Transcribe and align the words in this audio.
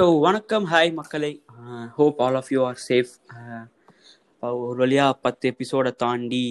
So 0.00 0.04
வணக்கம். 0.24 0.66
Hi 0.72 0.90
மக்களை. 0.98 1.30
Hope 1.96 2.20
all 2.24 2.36
of 2.38 2.48
you 2.52 2.60
are 2.68 2.78
safe 2.86 3.10
ஒரு 4.66 4.78
வழியாக 4.82 5.16
பத்து 5.24 5.50
எபிசோடை 5.52 5.90
தாண்டி 6.02 6.46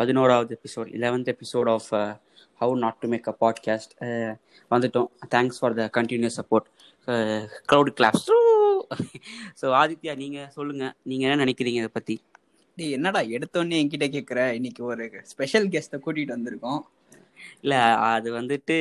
பதினோராவது 0.00 0.56
episode 0.56 0.88
eleventh 1.04 1.30
episode 1.34 1.68
of 1.74 1.86
how 2.60 2.74
not 2.84 2.98
to 3.02 3.10
make 3.12 3.28
a 3.32 3.34
podcast 3.44 3.92
வந்துட்டோம். 4.70 5.08
Thanks 5.34 5.60
for 5.60 5.76
the 5.80 5.86
continuous 5.98 6.38
support 6.40 6.68
crowd 7.72 7.92
claps 8.00 8.28
so 9.60 9.68
Aditya 9.82 10.16
நீங்கள் 10.24 10.50
சொல்லுங்கள் 10.56 10.94
நீங்கள் 11.12 11.28
என்ன 11.28 11.40
நினைக்கிறீங்க 11.44 11.82
இதை 11.84 11.92
பற்றி 11.98 12.16
டேய் 12.78 12.96
என்னடா 12.98 13.22
எடுத்தோடனே 13.36 13.80
என்கிட்ட 13.82 14.08
கேக்குற? 14.16 14.40
இன்னைக்கு 14.58 14.84
ஒரு 14.92 15.06
ஸ்பெஷல் 15.34 15.68
கெஸ்ட்டை 15.76 16.00
கூட்டிட்டு 16.06 16.36
வந்திருக்கோம். 16.38 16.82
இல்லை 17.64 17.80
அது 18.10 18.28
வந்துட்டு 18.40 18.76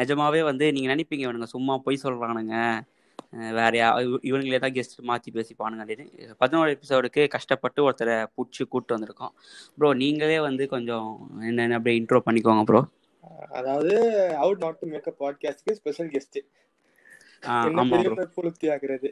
நிஜமாவே 0.00 0.42
வந்து 0.50 0.66
நீங்கள் 0.74 0.92
நினைப்பீங்க 0.94 1.24
இவனுங்க 1.26 1.48
சும்மா 1.54 1.74
பொய் 1.86 2.04
சொல்கிறானுங்க 2.04 2.56
வேற 3.52 3.70
யா 3.74 3.88
இவ- 4.02 4.20
இவனுங்களே 4.22 4.58
தான் 4.58 4.72
கெஸ்ட் 4.72 4.98
மாற்றி 5.02 5.30
பேசிப்பானுங்க 5.32 5.82
அப்படின்னு. 5.84 6.06
பதினோரு 6.36 6.70
எபிசோடுக்கு 6.74 7.28
கஷ்டப்பட்டு 7.28 7.80
ஒருத்தரை 7.84 8.16
பிடிச்சி 8.36 8.62
கூப்பிட்டு 8.64 8.96
வந்திருக்கோம். 8.96 9.32
ப்ரோ 9.76 9.92
நீங்களே 9.94 10.40
வந்து 10.40 10.68
கொஞ்சம் 10.68 11.08
என்னென்ன 11.42 11.74
அப்படியே 11.74 11.98
இன்ட்ரோ 12.00 12.20
பண்ணிக்கோங்க 12.26 12.64
ப்ரோ 12.64 12.82
அதாவது 13.50 13.92
how 14.36 14.58
not 14.58 14.78
to 14.78 14.86
make 14.86 15.08
a 15.08 15.14
பாட்காஸ்ட்க்கு 15.20 15.72
special 15.72 16.10
guest 16.10 16.38
புலுத்தி 18.34 18.66
ஆகுறது. 18.70 19.08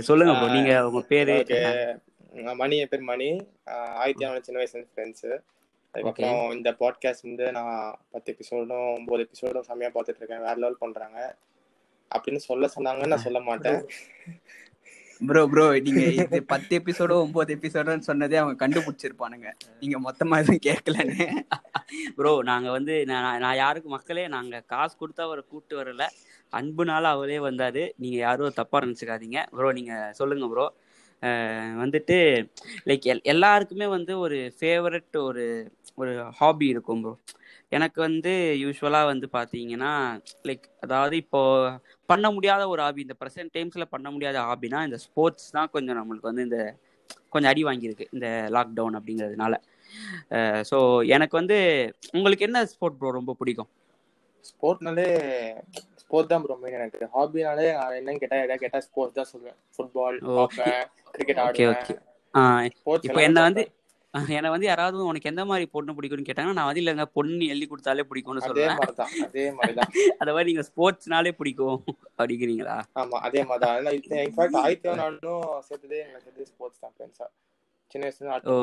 சொல்லுங்க 0.00 0.32
ப்ரோ 0.34 0.48
நீங்கள் 0.48 0.84
உங்கள் 0.84 1.06
பேர் 1.06 1.32
மணி 2.56 2.76
என் 2.78 2.88
பேர் 2.88 3.08
மணி. 3.08 3.28
ஆதித்யாவோட 4.02 4.40
சின்ன 4.40 4.60
வயசுல 4.60 4.84
ஃப்ரெண்ட்ஸ் 4.92 5.26
அதுக்கப்புறம் 5.94 6.52
இந்த 6.52 6.70
பாட்காஸ்ட் 6.80 7.28
வந்து 7.28 7.52
நான் 7.52 7.98
பத்து 8.10 8.34
எபிசோடும் 8.34 8.94
ஒன்பது 8.94 9.28
எபிசோடும் 9.28 9.66
செம்மையா 9.68 9.90
பார்த்துட்டு 9.94 10.20
இருக்கேன். 10.20 10.44
வேற 10.46 10.54
லெவல் 10.54 10.82
பண்றாங்க. 10.84 11.18
அப்படின்னு 12.10 12.36
சொல்ல 12.36 12.70
சொன்னாங்கன்னு 12.76 13.12
நான் 13.14 13.26
சொல்ல 13.26 13.40
மாட்டேன். 13.40 13.80
ப்ரோ 15.20 15.46
ப்ரோ 15.46 15.64
நீங்க 15.80 16.00
இது 16.00 16.44
பத்து 16.44 16.72
எபிசோடோ 16.78 17.14
ஒன்பது 17.22 17.56
எபிசோடோன்னு 17.56 18.06
சொன்னதே 18.06 18.34
அவங்க 18.34 18.66
கண்டுபிடிச்சிருப்பானுங்க. 18.66 19.48
நீங்க 19.80 19.96
மொத்தமா 19.98 20.38
எதுவும் 20.38 20.64
கேட்கலன்னு. 20.66 21.26
ப்ரோ 22.16 22.32
நாங்கள் 22.42 22.70
வந்து 22.70 23.06
நான் 23.06 23.40
நான் 23.40 23.56
யாருக்கு 23.56 23.88
மக்களே 23.88 24.28
நாங்கள் 24.28 24.64
காசு 24.66 24.96
கொடுத்து 24.96 25.22
அவரை 25.22 25.44
கூப்பிட்டு 25.48 25.80
வரல. 25.80 26.06
அன்புனால 26.52 27.02
அவரே 27.02 27.38
வந்தார். 27.38 27.82
நீங்கள் 27.96 28.24
யாரும் 28.26 28.58
தப்பாக 28.60 28.84
நினச்சிக்காதீங்க. 28.84 29.40
ப்ரோ 29.50 29.72
நீங்கள் 29.72 30.12
சொல்லுங்கள் 30.12 30.48
ப்ரோ 30.48 30.66
வந்துட்டு 31.82 32.16
லைக் 32.88 33.06
எல் 33.12 33.24
எல்லாருக்குமே 33.32 33.86
வந்து 33.96 34.12
ஒரு 34.24 34.38
ஃபேவரட் 34.58 35.18
ஒரு 35.28 35.44
ஒரு 36.00 36.12
ஹாபி 36.40 36.66
இருக்கும் 36.74 37.02
ப்ரோ 37.04 37.14
எனக்கு 37.76 37.98
வந்து 38.06 38.32
யூஸ்வலாக 38.64 39.10
வந்து 39.12 39.26
பார்த்தீங்கன்னா 39.36 39.92
லைக் 40.48 40.66
அதாவது 40.84 41.14
இப்போ 41.24 41.40
பண்ண 42.10 42.26
முடியாத 42.36 42.62
ஒரு 42.72 42.80
ஹாபி 42.86 43.00
இந்த 43.06 43.16
ப்ரெசென்ட் 43.22 43.54
டைம்ஸில் 43.56 43.92
பண்ண 43.94 44.08
முடியாத 44.14 44.44
ஹாபினா 44.50 44.80
இந்த 44.88 44.98
ஸ்போர்ட்ஸ் 45.06 45.50
தான் 45.56 45.72
கொஞ்சம் 45.74 45.98
நம்மளுக்கு 46.00 46.30
வந்து 46.30 46.46
இந்த 46.48 46.60
கொஞ்சம் 47.34 47.50
அடி 47.52 47.62
வாங்கியிருக்கு 47.68 48.06
இந்த 48.16 48.26
லாக்டவுன் 48.56 48.96
அப்படிங்கிறதுனால. 48.98 49.54
ஸோ 50.70 50.78
எனக்கு 51.16 51.34
வந்து 51.40 51.56
உங்களுக்கு 52.16 52.46
என்ன 52.48 52.60
ஸ்போர்ட் 52.72 52.98
ப்ரோ 53.00 53.10
ரொம்ப 53.18 53.34
பிடிக்கும்? 53.40 53.70
ஸ்போர்ட்னாலே 54.50 55.06
ஸ்போர்ட் 56.02 56.30
தான் 56.32 56.42
ப்ரோ 56.44 56.56
மெயின் 56.62 56.78
எனக்கு. 56.78 57.00
ஹாபினாலே 57.16 57.66
என்னன்னு 57.98 58.22
கேட்டா 58.22 58.38
எதாவது 58.44 58.62
கேட்டா 58.64 58.80
ஸ்போர்ட்ஸ் 58.86 59.18
தான் 59.18 59.30
சொல்லுவேன். 59.32 59.58
ஃபுட்பால் 59.74 60.18
கிரிக்கெட் 61.18 61.40
ஓகே 61.44 61.66
ஆடுவேன். 61.66 62.70
இப்போ 63.08 63.20
என்ன 63.26 63.40
வந்து 63.46 63.62
என்னை 64.34 64.50
வந்து 64.52 64.66
யாராவது 64.68 65.08
உனக்கு 65.08 65.30
எந்த 65.30 65.42
மாதிரி 65.48 65.64
பொண்ணு 65.72 65.94
பிடிக்கும்னு 65.96 66.28
கேட்டாங்கன்னா 66.28 66.58
நான் 66.58 66.68
வந்து 66.68 66.82
இல்லைங்க 66.82 67.04
பொண்ணு 67.16 67.48
எழுதி 67.52 67.66
கொடுத்தாலே 67.68 68.04
பிடிக்கும்னு 68.10 68.44
சொல்லுவேன். 68.46 68.78
அதே 69.26 69.44
மாதிரி 69.56 69.76
அதை 70.20 70.30
மாதிரி 70.30 70.48
நீங்கள் 70.50 70.68
ஸ்போர்ட்ஸ்னாலே 70.68 71.32
பிடிக்கும் 71.40 71.78
அப்படிங்கிறீங்களா? 72.18 72.76
ஆமா 73.00 73.18
அதே 73.26 73.42
மாதிரி 73.44 73.62
தான் 73.64 73.92
இன்ஃபேக்ட் 74.22 74.58
ஆயிரத்தி 74.62 74.96
நானும் 75.02 75.44
சேர்த்ததே 75.68 76.00
எனக்கு 76.08 76.48
ஸ்போர்ட்ஸ் 76.50 76.82
தான் 76.84 76.94
ஃப்ரெண்ட்ஸா 76.96 77.28
சின்ன 77.90 78.04
வயசுல 78.06 78.40
ஓ. 78.48 78.56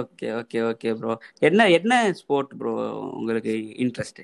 ஓகே 0.00 0.26
ஓகே 0.38 0.58
ஓகே 0.70 0.90
ப்ரோ 0.96 1.12
என்ன 1.48 1.68
என்ன 1.76 1.92
ஸ்போர்ட் 2.18 2.50
ப்ரோ 2.58 2.72
உங்களுக்கு 3.18 3.52
இன்ட்ரெஸ்ட் 3.84 4.20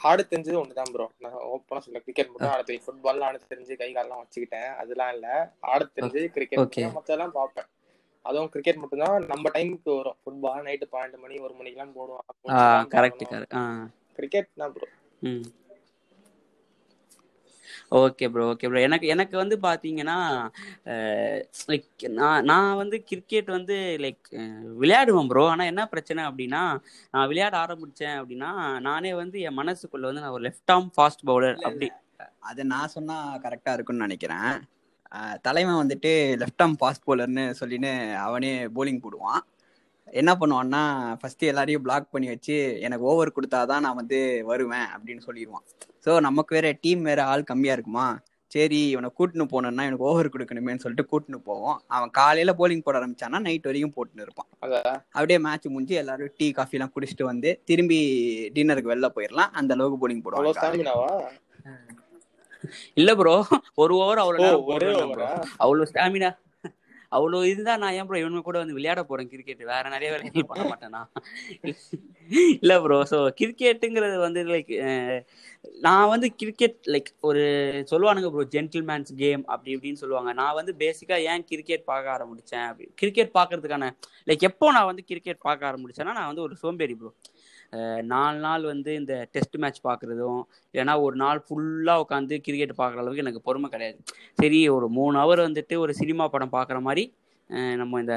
ஆட 0.00 0.20
தெரிஞ்சது 0.30 0.60
ஒண்ணுதான் 0.60 0.90
ப்ரோ 0.94 1.06
நான் 1.24 1.36
ஓப்பனா 1.54 1.80
சொல்ல 1.84 2.00
கிரிக்கெட் 2.04 2.30
மட்டும் 2.30 2.52
ஆட 2.52 2.62
தெரியும். 2.68 2.84
ஃபுட்பால் 2.86 3.24
ஆட 3.28 3.38
தெரிஞ்சு 3.52 3.74
கை 3.80 3.88
காலெல்லாம் 3.96 4.22
வச்சுக்கிட்டேன். 4.22 4.70
அதெல்லாம் 4.82 5.12
இல்ல. 5.16 5.26
ஆட 5.72 5.80
தெரிஞ்சு 5.96 6.20
கிரிக்கெட் 6.36 6.62
மத்ததெல்லாம் 6.96 7.34
பார்ப்பேன். 7.38 7.68
அதுவும் 8.24 8.50
கிரிக்கெட் 8.54 8.80
மட்டும் 8.82 9.02
தான் 9.04 9.26
நம்ம 9.32 9.50
டைமுக்கு 9.56 9.90
வரும். 9.98 10.18
ஃபுட்பால் 10.22 10.66
நைட்டு 10.68 10.88
பன்னெண்டு 10.94 11.20
மணி 11.24 11.36
ஒரு 11.46 11.54
மணிக்கெல்லாம் 11.58 11.94
போடுவான் 11.98 12.26
கரெக்ட் 12.96 13.24
கிரிக்கெட் 14.18 14.50
தான் 14.62 14.72
bro 14.76 14.88
okay 17.92 18.26
bro 18.32 18.42
okay 18.50 18.66
bro 18.70 18.80
எனக்கு 18.80 19.06
எனக்கு 19.06 19.36
வந்து 19.36 19.56
பார்த்தீங்கன்னா 19.62 20.16
லைக் 21.68 21.88
நான் 22.10 22.44
நான் 22.44 22.76
வந்து 22.76 22.96
கிரிக்கெட் 23.04 23.48
வந்து 23.56 23.76
லைக் 24.04 24.28
விளையாடுவேன் 24.82 25.28
ப்ரோ 25.28 25.44
ஆனால் 25.48 25.70
என்ன 25.72 25.84
பிரச்சனை 25.86 26.22
அப்படின்னா 26.24 26.62
நான் 27.14 27.28
விளையாட 27.28 27.56
ஆரம்பித்தேன் 27.58 28.16
அப்படின்னா 28.20 28.50
நானே 28.80 29.12
வந்து 29.14 29.40
என் 29.40 29.58
மனசுக்குள்ள 29.60 30.10
வந்து 30.10 30.24
நான் 30.24 30.36
ஒரு 30.38 30.46
லெஃப்ட் 30.48 30.72
ஆர்ம் 30.72 30.90
ஃபாஸ்ட் 30.96 31.26
பவுலர் 31.26 31.58
அப்படி. 31.68 31.88
அதை 32.40 32.62
நான் 32.64 32.92
சொன்னா 32.96 33.16
கரெக்டா 33.44 33.72
இருக்கும்னு 33.72 34.06
நினைக்கிறேன். 34.06 34.52
தலைவன் 35.42 35.80
வந்துட்டு 35.82 36.10
லெஃப்ட் 36.42 36.62
ஆர்ம் 36.64 36.80
பாஸ் 36.82 37.06
போலர்னு 37.06 37.44
சொல்லின்னு 37.60 37.92
அவனே 38.26 38.52
போலிங் 38.76 39.02
போடுவான். 39.04 39.40
என்ன 40.20 40.30
பண்ணுவான்னா 40.40 40.80
ஃபர்ஸ்ட் 41.18 41.44
எல்லாரையும் 41.50 41.84
பிளாக் 41.84 42.12
பண்ணி 42.14 42.28
வச்சு 42.30 42.56
எனக்கு 42.86 43.04
ஓவர் 43.10 43.36
கொடுத்தாதான் 43.36 43.84
நான் 43.86 43.98
வந்து 44.00 44.18
வருவேன் 44.50 44.88
அப்படின்னு 44.94 45.22
சொல்லிடுவான். 45.26 45.64
ஸோ 46.04 46.10
நமக்கு 46.26 46.54
வேற 46.56 46.68
டீம் 46.84 47.02
வேற 47.10 47.20
ஆள் 47.32 47.48
கம்மியா 47.50 47.74
இருக்குமா? 47.76 48.06
சரி 48.52 48.80
இவனை 48.92 49.08
கூட்டின்னு 49.18 49.44
போனோம்னா 49.52 49.84
எனக்கு 49.88 50.06
ஓவர் 50.10 50.32
கொடுக்கணுமேன்னு 50.34 50.82
சொல்லிட்டு 50.84 51.10
கூட்டின்னு 51.10 51.38
போவோம். 51.50 51.76
அவன் 51.96 52.10
காலையில 52.18 52.52
போலிங் 52.60 52.84
போட 52.86 52.96
ஆரம்பிச்சான்னா 53.00 53.40
நைட் 53.46 53.68
வரைக்கும் 53.68 53.94
போட்டுன்னு 53.96 54.26
இருப்பான். 54.26 54.48
அப்படியே 55.16 55.38
மேட்ச் 55.46 55.72
முடிஞ்சு 55.74 55.96
எல்லாரும் 56.02 56.32
டீ 56.40 56.48
காஃபி 56.58 56.76
எல்லாம் 56.78 56.92
குடிச்சிட்டு 56.96 57.30
வந்து 57.32 57.52
திரும்பி 57.70 58.00
டின்னருக்கு 58.56 58.92
வெளில 58.92 59.10
போயிடலாம். 59.18 59.52
அந்த 59.60 59.74
அளவுக்கு 59.76 60.00
போலிங் 60.02 60.24
அவ்வளவு 60.24 60.56
போடுவான் 60.58 61.38
இல்லை 63.00 63.12
ப்ரோ 63.18 63.34
ஒரு 63.82 63.92
ஓவர் 64.02 64.20
அவ்வளோ 64.22 64.38
ஓ 64.40 64.44
நேரம் 64.44 64.66
ஒரே 64.72 64.88
போடுவேன் 64.88 65.12
ப்ரோ 65.12 65.26
ஓவரா 65.26 65.30
அவ்வளோ 65.64 65.86
ஸ்டாமினா 65.90 66.30
அவ்வளோ 67.12 67.38
இதுதான் 67.50 67.80
நான் 67.82 67.94
ஏன் 67.94 68.08
ப்ரோ 68.08 68.20
இவனு 68.20 68.42
கூட 68.42 68.58
வந்து 68.60 68.76
விளையாட 68.76 69.00
போறேன் 69.04 69.30
கிரிக்கெட் 69.30 69.62
வேற 69.70 69.84
நிறைய 69.94 70.08
வேலைகள் 70.14 70.50
பண்ண 70.50 70.64
மாட்டேனா? 70.72 71.00
இல்ல 72.56 72.72
ப்ரோ 72.82 72.98
ஸோ 73.12 73.18
கிரிக்கெட்டுங்கிறது 73.40 74.16
வந்து 74.24 74.42
லைக் 74.50 74.70
நான் 75.86 76.10
வந்து 76.12 76.28
கிரிக்கெட் 76.40 76.78
லைக் 76.94 77.10
ஒரு 77.28 77.42
சொல்லுவானுங்க 77.90 78.30
ப்ரோ 78.34 78.44
ஜென்டில்மேன்ஸ் 78.54 79.10
கேம் 79.22 79.42
அப்படி 79.52 79.74
இப்படின்னு 79.76 80.02
சொல்லுவாங்க. 80.02 80.30
நான் 80.40 80.58
வந்து 80.60 80.74
பேசிக்கா 80.84 81.18
ஏன் 81.32 81.46
கிரிக்கெட் 81.50 81.84
பார்க்க 81.90 82.16
ஆரம்பிச்சேன் 82.16 82.66
அப்படி 82.68 82.88
கிரிக்கெட் 83.02 83.36
பார்க்கறதுக்கான 83.38 83.88
லைக் 84.26 84.46
எப்போ 84.50 84.72
நான் 84.76 84.90
வந்து 84.90 85.04
கிரிக்கெட் 85.10 85.46
பார்க்க 85.48 85.70
ஆரம்பிச்சேன்னா 85.70 86.16
நான் 86.18 86.30
வந்து 86.32 86.46
ஒரு 86.46 86.56
சோம்பேறி 86.64 86.96
ப்ரோ 87.00 87.12
நாலு 88.12 88.38
நாள் 88.46 88.64
வந்து 88.72 88.90
இந்த 89.00 89.14
டெஸ்ட் 89.34 89.56
மேட்ச் 89.62 89.80
பார்க்குறதும் 89.88 90.40
இல்லைன்னா 90.74 90.94
ஒரு 91.06 91.16
நாள் 91.22 91.40
ஃபுல்லாக 91.46 92.02
உட்காந்து 92.04 92.36
கிரிக்கெட் 92.46 92.74
பார்க்குற 92.80 93.02
அளவுக்கு 93.02 93.24
எனக்கு 93.24 93.42
பொறுமை 93.48 93.68
கிடையாது. 93.74 93.98
சரி 94.40 94.60
ஒரு 94.76 94.88
மூணு 94.98 95.16
ஹவர் 95.22 95.42
வந்துட்டு 95.46 95.76
ஒரு 95.84 95.94
சினிமா 96.00 96.26
படம் 96.34 96.54
பார்க்குற 96.56 96.80
மாதிரி 96.88 97.04
நம்ம 97.82 98.00
இந்த 98.00 98.16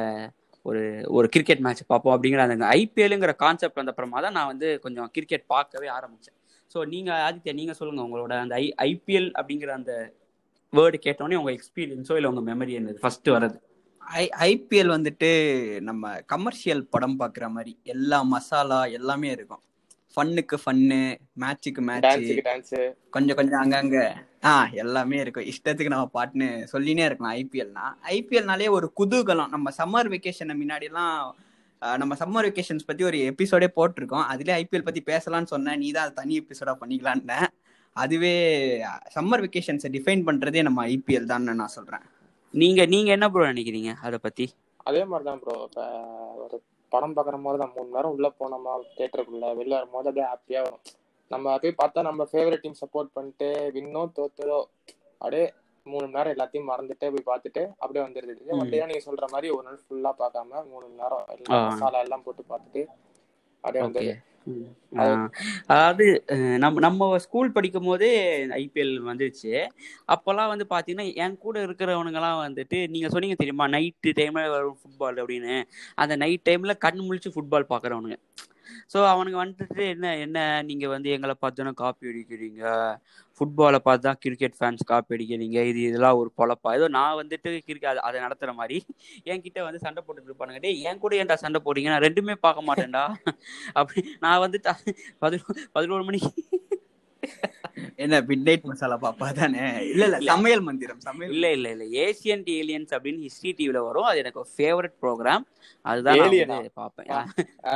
ஒரு 0.65 0.81
ஒரு 1.17 1.27
கிரிக்கெட் 1.35 1.63
மேட்ச் 1.65 1.83
பார்ப்போம் 1.91 2.13
அப்படிங்கிற 2.15 2.43
அந்த 2.47 2.67
ஐபிஎல்லுங்கிற 2.79 3.33
கான்செப்ட் 3.43 3.79
வந்த 3.79 3.93
அப்புறமா 3.93 4.19
தான் 4.25 4.35
நான் 4.37 4.51
வந்து 4.51 4.67
கொஞ்சம் 4.85 5.09
கிரிக்கெட் 5.15 5.45
பார்க்கவே 5.53 5.87
ஆரம்பித்தேன் 5.97 6.37
ஸோ 6.71 6.85
நீங்கள் 6.93 7.21
ஆதித்யா 7.27 7.53
நீங்கள் 7.59 7.77
சொல்லுங்கள் 7.79 8.05
உங்களோட 8.07 8.33
அந்த 8.43 8.55
ஐ 8.55 8.65
ஐபிஎல் 8.87 9.29
அப்படிங்கிற 9.39 9.71
அந்த 9.79 9.93
வேர்டு 10.73 10.97
கேட்டோடனே 11.05 11.39
உங்கள் 11.41 11.55
எக்ஸ்பீரியன்ஸோ 11.57 12.15
இல்லை 12.19 12.29
உங்கள் 12.31 12.47
மெமரி 12.51 12.73
என்னது? 12.79 12.99
ஃபஸ்ட்டு 13.03 13.33
வர்றது. 13.35 13.57
ஐ 14.21 14.29
ஐபிஎல் 14.49 14.91
வந்துட்டு 14.95 15.29
நம்ம 15.81 16.13
கமர்ஷியல் 16.33 16.87
படம் 16.89 17.19
பார்க்குற 17.19 17.49
மாதிரி 17.49 17.77
எல்லா 17.83 18.23
மசாலா 18.23 18.85
எல்லாமே 18.85 19.31
இருக்கும். 19.31 19.61
ஃபன்னுக்கு 20.15 20.55
ஃபன்னு 20.63 20.99
மேட்சுக்கு 21.41 21.81
டான்ஸ் 22.47 22.75
கொஞ்சம் 23.09 23.35
கொஞ்சம் 23.35 23.61
அங்கங்க. 23.63 24.15
ஆ 24.45 24.67
எல்லாமே 24.83 25.17
இருக்கும். 25.19 25.47
இஷ்டத்துக்கு 25.51 25.93
நம்ம 25.95 26.09
பாட்டுன்னு 26.17 26.49
சொல்லினே 26.73 27.05
இருக்கலாம் 27.05 27.35
ஐபிஎல்னா 27.41 27.85
ஐபிஎல்னாலே 28.15 28.69
ஒரு 28.69 28.93
குதூகலம். 29.01 29.49
நம்ம 29.49 29.71
சம்மர் 29.77 30.11
வெக்கேஷனை 30.13 30.55
முன்னாடிலாம் 30.61 31.33
நம்ம 31.81 32.15
சம்மர் 32.19 32.45
வெக்கேஷன்ஸ் 32.47 32.85
பத்தி 32.85 33.03
ஒரு 33.03 33.17
எபிசோடே 33.17 33.67
போட்டிருக்கோம். 33.77 34.25
அதுலயே 34.33 34.57
ஐபிஎல் 34.61 34.87
பத்தி 34.89 35.03
பேசலாம்னு 35.11 35.53
சொன்னேன். 35.53 35.77
நீ 35.77 35.91
தான் 35.91 36.03
அதை 36.03 36.15
தனி 36.23 36.43
எபிசோடா 36.43 36.75
பண்ணிக்கலான்னு 36.81 37.39
அதுவே 37.95 38.35
சம்மர் 39.15 39.43
வெக்கேஷன்ஸை 39.45 39.89
டிஃபைன் 39.95 40.23
பண்றதே 40.27 40.61
நம்ம 40.61 40.87
ஐபிஎல் 40.87 41.25
தான் 41.25 41.43
நான் 41.43 41.67
சொல்றேன். 41.67 42.05
நீங்கள் 42.53 42.89
நீங்கள் 42.93 43.15
என்ன 43.15 43.27
ப்ரோ 43.31 43.45
நினைக்கிறீங்க? 43.51 43.91
அதை 44.05 44.17
பற்றி 44.19 44.45
அதே 44.85 45.01
மாதிரி 45.09 45.25
தான் 45.27 45.39
ப்ரோ 45.41 45.53
இப்ப 45.67 45.81
ஒரு 46.43 46.55
படம் 46.91 47.15
பாக்குற 47.15 47.37
மாதிரி 47.43 47.59
தான் 47.61 47.73
மூணு 47.75 47.89
நேரம் 47.95 48.13
உள்ள 48.15 48.27
போனோமா 48.39 48.73
தேட்டருக்குள்ள 48.97 49.47
வெளில 49.59 49.77
வரும்போது 49.77 50.09
அப்படியே 50.09 50.27
ஹாப்பியா 50.31 50.61
வரும். 50.65 50.83
நம்ம 51.31 51.55
போய் 51.63 51.79
பார்த்தா 51.81 51.99
நம்ம 52.09 52.27
ஃபேவரட் 52.31 52.63
டீம் 52.63 52.81
சப்போர்ட் 52.81 53.15
பண்ணிட்டு 53.15 53.47
வின்னோ 53.75 54.03
தோத்ததோ 54.17 54.59
அப்படியே 55.21 55.45
மூணு 55.85 56.03
மணி 56.03 56.15
நேரம் 56.17 56.33
எல்லாத்தையும் 56.35 56.69
மறந்துட்டு 56.71 57.07
போய் 57.13 57.29
பார்த்துட்டு 57.29 57.63
அப்படியே 57.81 58.03
வந்துருது. 58.05 58.35
இதே 58.37 58.53
ம். 58.53 58.59
மத்தியானம் 58.61 58.91
நீங்க 58.91 59.05
சொல்ற 59.07 59.25
மாதிரி 59.33 59.49
ஒரு 59.55 59.65
நாள் 59.67 59.81
ஃபுல்லா 59.85 60.11
பார்க்காம 60.21 60.61
மூணு 60.71 60.85
மணி 60.85 61.01
நேரம் 61.01 61.25
எல்லாம் 61.35 61.65
மசாலா 61.69 62.01
எல்லாம் 62.05 62.25
போட்டு 62.27 62.43
பார்த்துட்டு 62.51 62.83
அப்படியே 63.63 63.83
வந்துருது. 63.85 64.13
அதாவது 65.73 66.05
நம்ம 66.63 66.81
நம்ம 66.85 67.19
ஸ்கூல் 67.25 67.53
படிக்கும் 67.55 67.87
போதே 67.89 68.09
ஐபிஎல் 68.59 68.93
வந்துருச்சு. 69.09 69.53
அப்போல்லாம் 70.15 70.51
வந்து 70.53 70.65
பார்த்தீங்கன்னா 70.73 71.07
என் 71.25 71.37
கூட 71.45 71.55
இருக்கிறவனுங்கலாம் 71.67 72.39
வந்துட்டு 72.45 72.79
நீங்கள் 72.95 73.13
சொன்னீங்க 73.15 73.37
தெரியுமா? 73.41 73.67
நைட்டு 73.75 74.11
டைமில் 74.19 74.53
வரும் 74.55 74.79
ஃபுட்பால் 74.81 75.21
அப்படின்னு. 75.23 75.55
அந்த 76.03 76.15
நைட் 76.23 76.47
டைமில் 76.49 76.81
கண் 76.85 77.01
முழிச்சு 77.07 77.33
ஃபுட்பால் 77.35 77.71
பார்க்குறவனுங்க 77.73 78.17
ஸோ 78.93 78.99
அவனுக்கு 79.13 79.37
வந்துட்டு 79.43 79.83
என்ன 79.93 80.15
என்ன 80.25 80.37
நீங்கள் 80.69 80.93
வந்து 80.95 81.09
எங்களை 81.15 81.35
பார்த்தோன்னா 81.43 81.73
காப்பி 81.83 82.11
அடிக்கிறீங்க? 82.11 82.63
ஃபுட்பாலை 83.37 83.79
பார்த்து 83.85 84.05
தான் 84.07 84.19
கிரிக்கெட் 84.23 84.57
ஃபேன்ஸ் 84.57 84.83
காப்பி 84.89 85.15
அடிக்கிறீங்க. 85.15 85.59
இது 85.69 85.79
இதெல்லாம் 85.89 86.17
ஒரு 86.21 86.29
பொழப்பா. 86.39 86.71
ஏதோ 86.77 86.87
நான் 86.97 87.17
வந்துட்டு 87.21 87.51
கிரிக்கெட் 87.67 88.03
அதை 88.07 88.17
நடத்துகிற 88.25 88.53
மாதிரி 88.59 88.77
என்கிட்ட 89.31 89.59
வந்து 89.67 89.83
சண்டை 89.85 90.01
போட்டுட்டு 90.03 90.29
இருப்பானுங்க 90.31 90.61
டேய் 90.65 90.83
என் 90.89 91.01
கூட 91.05 91.15
ஏன்டா 91.21 91.37
சண்டை 91.45 91.61
போடுறீங்க? 91.65 91.91
நான் 91.93 92.05
ரெண்டுமே 92.07 92.35
பார்க்க 92.45 92.67
மாட்டேன்டா. 92.69 93.05
அப்படி 93.79 94.03
நான் 94.25 94.43
வந்து 94.45 94.59
பதினோரு 95.75 96.03
மணிக்கு 96.09 96.31
என்ன 98.03 98.15
மிட் 98.27 98.45
நைட் 98.45 98.65
மசாலா 98.69 98.95
பாப்பா 99.03 99.27
தானே? 99.37 99.63
இல்ல 99.85 100.03
இல்ல. 100.09 100.17
சமையல் 100.29 100.63
மந்திரம் 100.67 100.99
சமையல் 101.05 101.31
இல்ல 101.33 101.45
இல்ல 101.55 101.67
இல்ல. 101.75 101.85
ஏசியன் 102.03 102.43
ஏலியன்ஸ் 102.55 102.93
அப்படின்னு 102.95 103.25
ஹிஸ்டரி 103.25 103.51
டிவில 103.59 103.81
வரும். 103.85 104.07
அது 104.09 104.21
எனக்கு 104.23 104.41
ஃபேவரட் 104.53 104.95
ப்ரோக்ராம் 105.03 105.45
அதுதான் 105.85 106.19
நான் 106.45 106.69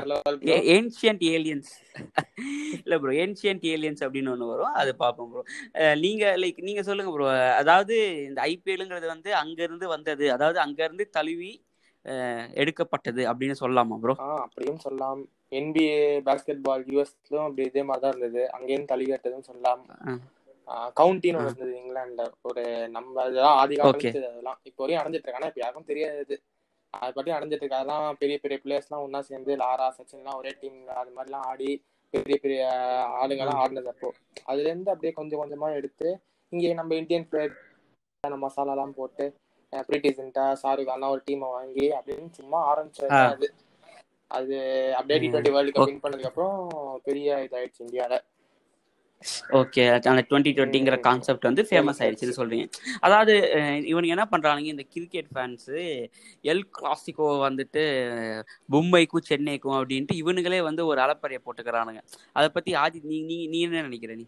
bro. 0.02 0.18
ஏன்ஷியன்ட் 0.72 1.24
ஏலியன்ஸ் 1.30 1.72
இல்ல 2.80 2.96
ப்ரோ 3.02 3.12
ஏன்ஷியன்ட் 3.24 3.66
ஏலியன்ஸ் 3.72 4.04
அப்படின்னு 4.06 4.32
ஒன்று 4.34 4.52
வரும். 4.52 4.74
அது 4.76 4.92
பார்ப்போம் 4.96 5.30
ப்ரோ 5.32 5.42
நீங்க 6.02 6.24
லைக் 6.42 6.60
நீங்க 6.62 6.82
சொல்லுங்க 6.88 7.12
ப்ரோ 7.14 7.28
அதாவது 7.62 7.96
இந்த 8.28 8.40
ஐபிஎல்ங்கிறது 8.50 9.08
வந்து 9.14 9.32
அங்க 9.42 9.60
இருந்து 9.64 9.88
வந்தது. 9.96 10.28
அதாவது 10.36 10.60
அங்க 10.66 10.80
இருந்து 10.84 11.08
தழுவி 11.12 11.52
அஹ், 12.06 12.46
எடுக்கப்பட்டது 12.56 13.22
அப்படின்னு 13.30 13.56
சொல்லலாமா 13.62 13.96
ப்ரோ 14.02 14.14
அப்படியும் 14.44 14.84
சொல்லலாம். 14.84 15.24
NBA 15.52 15.92
பாஸ்கெட் 16.28 16.64
பால் 16.68 16.84
யூஎஸ்லயும் 16.94 17.46
அப்படி 17.46 17.64
இதே 17.70 17.84
மாதிரி 17.90 18.04
தான் 18.04 18.14
இருந்தது. 18.14 18.42
அங்கேயும் 18.56 18.90
தள்ளிக்கட்டதுன்னு 18.92 19.50
சொல்லலாம். 19.50 19.84
கவுண்டின்னு 21.00 21.44
இருந்தது 21.44 21.74
இங்கிலாந்துல. 21.80 22.24
ஒரு 22.50 22.64
நம்ம 22.96 23.22
அதெல்லாம் 23.26 23.58
ஆதி 23.62 23.76
அதெல்லாம். 23.84 24.58
இப்போ 24.70 24.82
வரையும் 24.84 25.02
அடைஞ்சிட்டு 25.02 25.28
இருக்காங்க. 25.28 25.50
இப்போ 25.52 25.62
யாருக்கும் 25.64 25.92
தெரியாது. 25.92 26.36
அது 26.94 27.14
பத்தி 27.16 27.32
அடைஞ்சிட்டு 27.36 27.64
இருக்கு. 27.64 27.80
அதெல்லாம் 27.80 28.18
பெரிய 28.22 28.38
பெரிய 28.44 28.58
பிளேயர்ஸ்லாம் 28.64 29.06
ஒண்ணா 29.06 29.22
சேர்ந்து 29.30 29.56
லாரா 29.64 29.88
சச்சின்லாம் 29.98 30.40
ஒரே 30.42 30.52
டீம் 30.62 30.78
அது 31.02 31.12
மாதிரிலாம் 31.18 31.48
ஆடி 31.52 31.70
பெரிய 32.14 32.36
பெரிய 32.44 32.62
ஆளுங்கெல்லாம் 33.22 33.62
ஆடினது 33.64 33.92
அப்போ. 33.94 34.10
அதுல 34.50 34.70
இருந்து 34.72 34.92
அப்படியே 34.94 35.14
கொஞ்சம் 35.20 35.42
கொஞ்சமா 35.42 35.70
எடுத்து 35.80 36.10
இங்கே 36.52 36.74
நம்ம 36.80 36.96
இந்தியன் 37.02 37.28
பிளேயர் 37.32 37.56
மசாலாலாம் 38.44 38.98
போட்டு 39.00 39.26
சிண்டா 40.18 40.44
ஷாருக்கான்லாம் 40.62 41.14
ஒரு 41.16 41.22
டீமை 41.28 41.48
வாங்கி 41.56 41.88
அப்படின்னு 41.98 42.30
சும்மா 42.38 42.60
ஆரம்பிச்சது. 42.72 43.48
அது 44.32 44.56
அப்படியே 44.98 45.20
T 45.20 45.28
twenty 45.30 45.54
world 45.54 45.74
cup 45.74 45.90
win 45.90 46.02
பண்ணதுக்கு 46.04 46.32
அப்புறம் 46.32 46.58
பெரிய 47.06 47.38
இதாயிடுச்சு 47.46 47.86
இந்தியால. 47.86 48.16
ஓகே 49.60 49.84
அந்த 50.06 50.22
டுவெண்ட்டி 50.28 50.52
டுவெண்ட்டிங்கிற. 50.58 50.96
கான்செப்ட் 51.06 51.46
வந்து 51.46 51.64
ஃபேமஸ் 51.70 52.02
ஆயிடுச்சுன்னு 52.02 52.38
சொல்றீங்க. 52.38 52.66
அதாவது 53.02 53.34
அஹ், 53.58 53.82
இவனுங்க 53.92 54.16
என்ன 54.16 54.26
பண்றானுங்க 54.34 54.70
இந்த 54.74 54.86
கிரிக்கெட் 54.94 55.30
ஃபேன்ஸு 55.32 55.80
எல் 56.46 56.64
கிளாசிக்கோ 56.78 57.28
வந்துட்டு 57.46 57.84
மும்பைக்கும் 58.70 59.28
சென்னைக்கும் 59.30 59.78
அப்படின்ட்டு 59.80 60.20
இவனுங்களே 60.22 60.62
வந்து 60.62 60.86
ஒரு 60.88 61.02
அலப்பறையை 61.02 61.42
போட்டுக்கிறானுங்க. 61.44 62.02
அதை 62.36 62.50
பத்தி 62.50 62.74
ஆதி 62.84 63.02
நீ 63.06 63.20
நீ 63.24 63.40
நீ 63.48 63.62
என்ன 63.68 63.82
நினைக்கிற 63.82 64.16
நீ? 64.16 64.28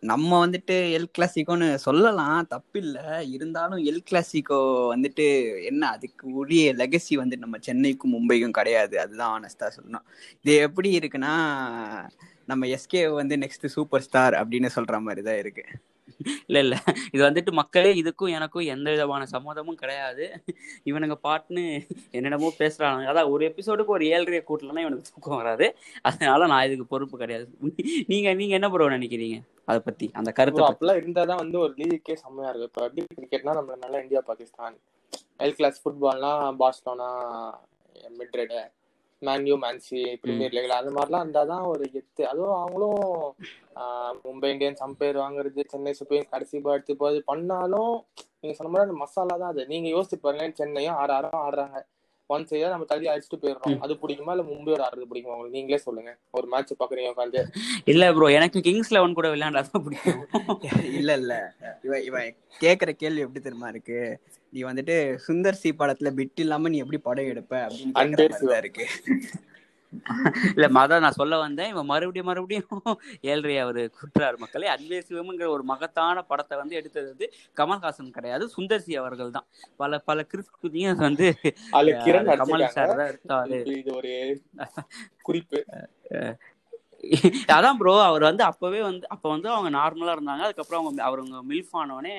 நம்ம 0.00 0.46
வந்துட்டு 0.46 0.74
எல் 0.96 1.10
கிளாசிக்கோன்னு 1.18 1.74
சொல்லலாம். 1.74 2.48
தப்பில்ல. 2.50 2.98
இருந்தாலும் 3.28 3.78
எல் 3.78 4.04
கிளாசிக்கோ 4.10 4.58
வந்துட்டு 4.94 5.26
என்ன 5.64 5.88
அதுக்கு 5.88 6.32
உரிய 6.32 6.74
லெகசி 6.74 7.14
வந்து 7.14 7.38
நம்ம 7.38 7.58
சென்னைக்கும் 7.66 8.14
மும்பைக்கும் 8.16 8.50
கிடையாது. 8.50 9.00
அதுதான் 9.00 9.34
ஆனஸ்டா 9.36 9.70
சொல்லணும். 9.76 10.06
இது 10.42 10.56
எப்படி 10.56 10.98
இருக்குன்னா 10.98 11.34
நம்ம 12.44 12.66
எஸ்கே 12.66 13.12
வந்து 13.14 13.36
நெக்ஸ்ட் 13.36 13.66
சூப்பர் 13.66 14.02
ஸ்டார் 14.02 14.34
அப்படின்னு 14.34 14.70
சொல்ற 14.74 15.00
மாதிரி 15.00 15.22
தான் 15.22 15.38
இருக்கு. 15.38 15.64
இல்ல 16.48 16.58
இல்ல. 16.64 16.74
இது 17.14 17.22
வந்துட்டு 17.26 17.52
மக்களே 17.60 17.90
இதுக்கும் 18.02 18.34
எனக்கும் 18.38 18.68
எந்த 18.74 18.88
விதமான 18.94 19.22
சம்மதமும் 19.34 19.80
கிடையாது. 19.82 20.24
இவனுங்க 20.90 21.16
பாட்டுன்னு 21.26 21.64
என்னென்னமோ 22.16 22.50
பேசுறானுங்க 22.62 23.10
அதான் 23.12 23.30
ஒரு 23.34 23.44
எபிசோடுக்கு 23.50 23.96
ஒரு 23.96 24.06
ஏழரை 24.14 24.40
கூட்டலன்னா 24.50 24.84
இவனுக்கு 24.86 25.10
தூக்கம் 25.10 25.40
வராது. 25.42 25.68
அதனால 26.10 26.46
நான் 26.52 26.66
இதுக்கு 26.68 26.86
பொறுப்பு 26.94 27.18
கிடையாது. 27.24 27.46
நீங்க 28.12 28.34
நீங்க 28.40 28.54
என்ன 28.60 28.70
ப்ரோ 28.74 28.88
நினைக்கிறீங்க? 28.96 29.38
அதை 29.70 29.78
பத்தி 29.86 30.06
அந்த 30.20 30.30
கருத்தை 30.38 30.64
அப்பெல்லாம் 30.66 31.00
இருந்தாதான் 31.00 31.42
வந்து 31.42 31.58
ஒரு 31.64 31.72
லீக்கே 31.80 32.16
செம்மையா 32.24 32.50
இருக்கு 32.50 32.68
இப்போ 32.70 32.82
எப்படி 32.88 33.04
கிரிக்கெட்னா 33.18 33.54
நம்ம 33.58 33.78
நல்லா 33.84 34.00
India 34.04 34.20
Pakistan 34.28 34.76
El 35.44 35.56
Clasico 35.58 35.80
ஃபுட்பால்னா 35.82 36.32
Barcelona 36.60 37.08
Madrid 38.20 38.54
Man U 39.22 39.54
Man City 39.60 40.00
premier 40.22 40.54
லீக்ல 40.54 40.78
அந்த 40.78 40.90
மாதிரிலாம் 40.94 41.24
இருந்தாதான் 41.24 41.64
ஒரு 41.70 41.84
கெத்து 41.92 42.22
அதுவும் 42.30 42.58
அவங்களும் 42.58 43.00
ஆஹ், 43.80 44.12
மும்பை 44.22 44.50
இந்தியன்ஸ் 44.52 44.84
அம்பையர் 44.86 45.22
வாங்குறது 45.22 45.62
சென்னை 45.72 45.92
சூப்பர் 45.96 46.30
கடைசி 46.30 46.56
எடுத்து 46.68 46.94
போது 47.00 47.18
பண்ணாலும் 47.28 47.94
நீங்க 48.40 48.54
சொன்ன 48.56 48.70
மாதிரி 48.70 48.86
அந்த 48.86 48.98
மசாலா 49.02 49.34
தான் 49.36 49.52
அது. 49.52 49.62
நீங்க 49.72 49.88
யோசிச்சு 49.92 50.16
பாருங்க 50.20 50.46
சென்னையும் 50.58 50.98
ஆறு 51.00 51.12
ஆறும் 51.16 51.42
ஆடுறாங்க. 51.42 51.78
ஒன் 52.30 52.46
சைடா 52.48 52.68
நம்ம 52.70 52.86
தள்ளி 52.90 53.06
அடிச்சுட்டு 53.10 53.38
போயிடுறோம். 53.42 53.76
அது 53.84 53.94
பிடிக்குமா 54.00 54.32
இல்ல 54.34 54.44
மும்பையோட 54.46 54.82
ஆடுறது 54.86 55.08
பிடிக்குமா? 55.10 55.34
உங்களுக்கு 55.34 55.58
நீங்களே 55.58 55.78
சொல்லுங்க. 55.84 56.12
ஒரு 56.34 56.46
மேட்ச் 56.52 56.72
பாக்குறீங்க 56.74 57.12
உட்காந்து 57.12 57.42
இல்ல 57.86 58.06
ப்ரோ 58.14 58.28
எனக்கு 58.36 58.60
கிங்ஸ் 58.66 58.92
லெவன் 58.94 59.16
கூட 59.18 59.28
விளையாண்டாதான் 59.32 59.84
பிடிக்கும். 59.86 60.22
இல்ல 61.00 61.10
இல்ல. 61.20 61.34
இவன் 61.86 62.02
இவன் 62.06 62.28
கேக்குற 62.60 62.90
கேள்வி 62.96 63.24
எப்படி 63.24 63.42
தெரியுமா 63.42 63.70
இருக்கு? 63.72 64.00
நீ 64.52 64.60
வந்துட்டு 64.68 64.96
சுந்தர் 65.26 65.60
சி 65.62 65.70
படத்துல 65.80 66.10
பிட் 66.18 66.42
இல்லாம 66.44 66.68
நீ 66.72 66.78
எப்படி 66.84 67.00
படம் 67.08 67.30
எடுப்ப 67.32 67.54
அப்படின்னு 67.66 68.58
இருக்கு. 68.62 68.86
இல்ல 70.56 70.66
மத 70.76 70.98
நான் 71.02 71.16
சொல்ல 71.18 71.34
வந்தேன் 71.42 71.70
இவன் 71.72 71.88
மறுபடியும் 71.90 72.28
மறுபடியும் 72.30 72.80
ஏழ்ரை 73.30 73.56
அவரு 73.62 73.82
குற்றார் 73.98 74.40
மக்களே. 74.42 74.66
அன்பே 74.72 74.98
சிவம்ங்கிற 75.08 75.46
ஒரு 75.56 75.64
மகத்தான 75.70 76.24
படத்தை 76.30 76.54
வந்து 76.60 76.78
எடுத்தது 76.80 77.06
வந்து 77.12 77.26
கமல்ஹாசன் 77.60 78.16
கிடையாது. 78.16 78.46
சுந்தர்சி 78.56 78.94
அவர்கள் 79.02 79.34
தான். 79.36 79.46
பல 79.82 79.98
பல 80.08 80.26
கிறிஸ்துதையும் 80.32 81.00
வந்து 81.06 81.28
கமல் 82.42 82.66
சார் 82.76 82.96
தான் 83.00 83.10
எடுத்தாரு. 83.12 83.60
இது 83.82 83.92
ஒரு 84.00 84.12
குறிப்பு. 85.28 85.60
அதான் 87.56 87.78
ப்ரோ 87.80 87.92
அவர் 88.06 88.24
வந்து 88.28 88.42
அப்பவே 88.48 88.80
வந்து 88.86 89.06
அப்ப 89.14 89.24
வந்து 89.32 89.48
அவங்க 89.54 89.70
நார்மலா 89.76 90.12
இருந்தாங்க. 90.16 90.42
அதுக்கப்புறம் 90.46 90.80
அவங்க 90.82 91.00
அவங்க 91.08 91.40
மில்ஃப் 91.50 91.74
ஆனோடனே 91.80 92.14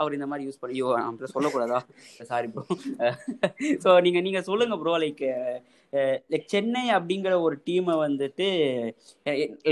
அவர் 0.00 0.16
இந்த 0.16 0.26
மாதிரி 0.30 0.46
யூஸ் 0.48 0.60
பண்ணி 0.60 0.74
ஐயோ 0.76 0.88
சொல்லக்கூடாதா? 1.34 1.78
சாரி 2.30 2.48
ப்ரோ 2.54 2.64
ஸோ 3.84 3.92
நீங்க 4.06 4.20
நீங்க 4.26 4.42
சொல்லுங்க 4.50 4.76
ப்ரோ 4.82 4.94
லைக் 5.04 5.24
லைக் 6.32 6.48
சென்னை 6.54 6.84
அப்படிங்கிற 6.96 7.34
ஒரு 7.46 7.56
டீமை 7.68 7.96
வந்துட்டு 8.06 8.48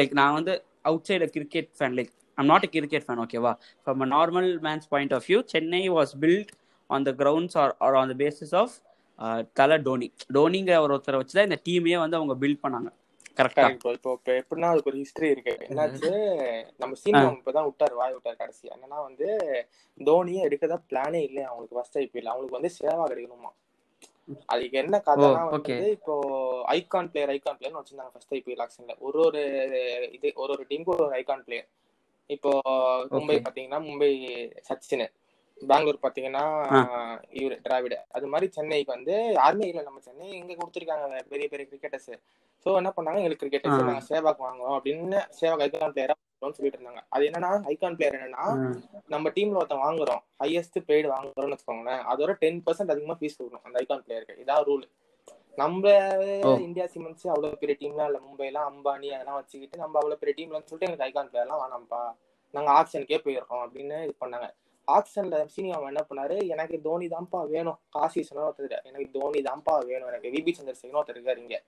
லைக் 0.00 0.14
நான் 0.20 0.36
வந்து 0.38 0.54
outside 1.10 1.28
cricket 1.36 1.70
fan 1.78 1.96
like 1.98 2.12
I'm 2.38 2.50
not 2.52 2.66
a 2.66 2.72
cricket 2.76 3.06
fan 3.06 3.22
ஓகேவா 3.24 3.52
from 3.84 4.02
a 4.06 4.10
normal 4.16 4.50
man's 4.66 4.88
point 4.92 5.14
of 5.18 5.26
view 5.28 5.40
Chennai 5.54 5.82
was 5.98 6.14
built 6.24 6.52
on 6.90 7.06
the 7.08 7.12
grounds 7.22 7.56
or 7.62 7.74
or 7.86 7.96
on 8.00 8.12
the 8.12 8.16
basis 8.24 8.54
of 8.62 8.74
Thala 9.60 9.76
Dhoni 9.86 10.06
டோனிங்கிற 10.36 10.76
ஒரு 10.84 10.94
ஒருத்தரை 10.96 11.18
வச்சு 11.20 11.36
தான் 11.38 11.48
இந்த 11.48 11.58
டீமையே 11.68 11.98
வந்து 12.04 12.18
அவங்க 12.18 12.34
பில்ட் 12.42 12.62
பண்ணாங்க. 12.64 12.90
கரெக்டா 13.36 13.64
இப்போ 13.74 13.90
இப்போ 13.96 14.32
எப்படின்னா 14.40 14.68
அதுக்கு 14.72 14.90
ஒரு 14.90 15.00
ஹிஸ்டரி 15.02 15.28
இருக்கு. 15.34 15.54
என்னாச்சு? 15.68 16.10
நம்ம 16.82 16.96
சீனியர் 17.02 17.38
இப்பதான் 17.38 17.66
விட்டாரு 17.68 17.94
வாய் 18.00 18.14
விட்டாரு 18.14 18.36
கடைசி 18.42 18.64
என்னன்னா 18.74 18.98
வந்து 19.08 19.28
தோனியை 20.00 20.42
எடுக்கதா 20.48 20.78
பிளானே 20.90 21.20
இல்லை 21.28 21.42
அவங்களுக்கு 21.48 21.78
ஃபர்ஸ்ட் 21.78 21.98
ஐபிஎல் 22.02 22.30
அவங்களுக்கு 22.32 22.58
வந்து 22.58 22.72
சேவா 22.78 23.06
கிடைக்கணுமா? 23.12 23.52
அதுக்கு 24.52 24.76
என்ன 24.82 24.96
கதைனா. 25.08 25.42
வந்து 25.52 25.76
இப்போ 25.96 26.14
ஐகான் 26.76 27.10
பிளேயர் 27.10 27.32
ஐகான் 27.34 27.58
பிளேயர் 27.58 27.78
வச்சிருந்தாங்க 27.80 28.12
ஃபர்ஸ்ட் 28.14 28.34
ஐபிஎல் 28.38 28.62
ஆக்ஷன்ல 28.64 28.94
ஒரு 29.06 29.18
ஒரு 29.26 29.42
இது 30.16 30.28
ஒரு 30.42 30.50
ஒரு 30.56 30.64
டீமுக்கு 30.70 30.94
ஒரு 30.98 31.16
ஐகான் 31.20 31.44
பிளேயர் 31.46 31.68
இப்போ 32.30 32.50
மும்பை. 33.12 33.36
பாத்தீங்கன்னா 33.44 33.80
மும்பை 33.86 34.10
சச்சின் 34.68 35.06
பெங்களூர் 35.60 35.98
பாத்தீங்கன்னா 36.04 36.42
இவரு 37.40 37.56
டிராவிட் 37.66 37.94
அது 38.16 38.26
மாதிரி 38.32 38.46
சென்னைக்கு 38.56 38.94
வந்து 38.94 39.14
யாருமே 39.38 39.66
இல்ல. 39.70 39.82
நம்ம 39.86 40.00
சென்னை 40.06 40.26
எங்க 40.40 40.52
கொடுத்துருக்காங்க. 40.58 41.20
பெரிய 41.32 41.46
பெரிய 41.52 41.64
கிரிக்கெட்டர்ஸ் 41.70 42.12
சோ 42.66 42.68
என்ன 42.80 42.90
பண்ணாங்க? 42.96 43.20
எங்களுக்கு 43.20 43.42
கிரிக்கெட்டர்ஸ். 43.44 43.86
நாங்க 43.88 44.04
சேவாக் 44.10 44.44
வாங்குவோம் 44.46 44.76
அப்படின்னு 44.78 45.20
சேவாக் 45.40 45.64
ஐகான் 45.66 45.94
பிளேயரா 45.94 46.16
சொல்லிட்டு 46.58 46.78
இருந்தாங்க. 46.78 47.02
அது 47.14 47.22
என்னன்னா 47.28 47.50
ஐகான் 47.72 47.96
பிளேயர் 47.98 48.16
என்னன்னா 48.18 48.44
நம்ம 49.14 49.30
டீம்ல 49.36 49.60
ஒருத்தன் 49.60 49.84
வாங்குறோம். 49.86 50.22
ஹையஸ்ட் 50.42 50.78
பெய்டு 50.90 51.08
வாங்குறோம்னு 51.14 51.56
வச்சுக்கோங்களேன். 51.56 52.02
அதோட 52.12 52.34
டென் 52.42 52.60
பர்சன்ட் 52.66 52.92
அதிகமா 52.94 53.16
ஃபீஸ் 53.20 53.38
கொடுக்கணும் 53.38 53.66
அந்த 53.68 53.82
ஐகான் 53.82 54.04
பிளேயருக்கு 54.06 54.40
இதான் 54.44 54.64
ரூல் 54.68 54.84
நம்ம. 55.62 55.84
இந்தியா 56.66 56.86
சிமெண்ட்ஸ் 56.94 57.26
அவ்வளவு 57.34 57.60
பெரிய 57.62 57.76
டீம்லாம் 57.82 58.08
இல்ல. 58.10 58.18
மும்பைலாம் 58.26 58.68
அம்பானி 58.70 59.08
அதெல்லாம் 59.16 59.38
வச்சுக்கிட்டு 59.40 59.82
நம்ம 59.84 59.98
அவ்வளவு 60.00 60.20
பெரிய 60.22 60.34
டீம்லன்னு 60.38 60.68
சொல்லிட்டு 60.70 60.90
எனக்கு 60.90 61.06
ஐகான் 61.08 61.30
பிளேயர்லாம் 61.32 61.62
வேணாம்ப்பா. 61.64 62.02
நாங்க 62.54 62.70
ஆக்ஷனுக்கே 62.78 63.20
போயிடுறோம் 63.26 63.62
அப்படின்னு 63.66 63.96
இது 64.06 64.14
பண்ணாங்க. 64.24 64.48
ஆக்ஷன்ல 64.88 65.46
சீனி 65.46 65.70
அவன் 65.70 65.90
என்ன 65.92 66.02
பண்ணாரு? 66.08 66.46
எனக்கு 66.46 66.80
தோனி 66.80 67.06
தான்ப்பா 67.08 67.48
வேணும். 67.48 67.78
காசி 67.88 68.22
சொன்னா 68.22 68.44
ஒருத்தர் 68.48 68.82
எனக்கு 68.82 69.08
தோனி 69.10 69.42
தான்ப்பா 69.42 69.74
வேணும். 69.86 70.08
எனக்கு 70.08 70.32
விபி 70.36 70.52
சந்திரசேகர் 70.58 71.00
ஒருத்தர் 71.00 71.18
இருக்காரு 71.18 71.36
இங்க. 71.36 71.58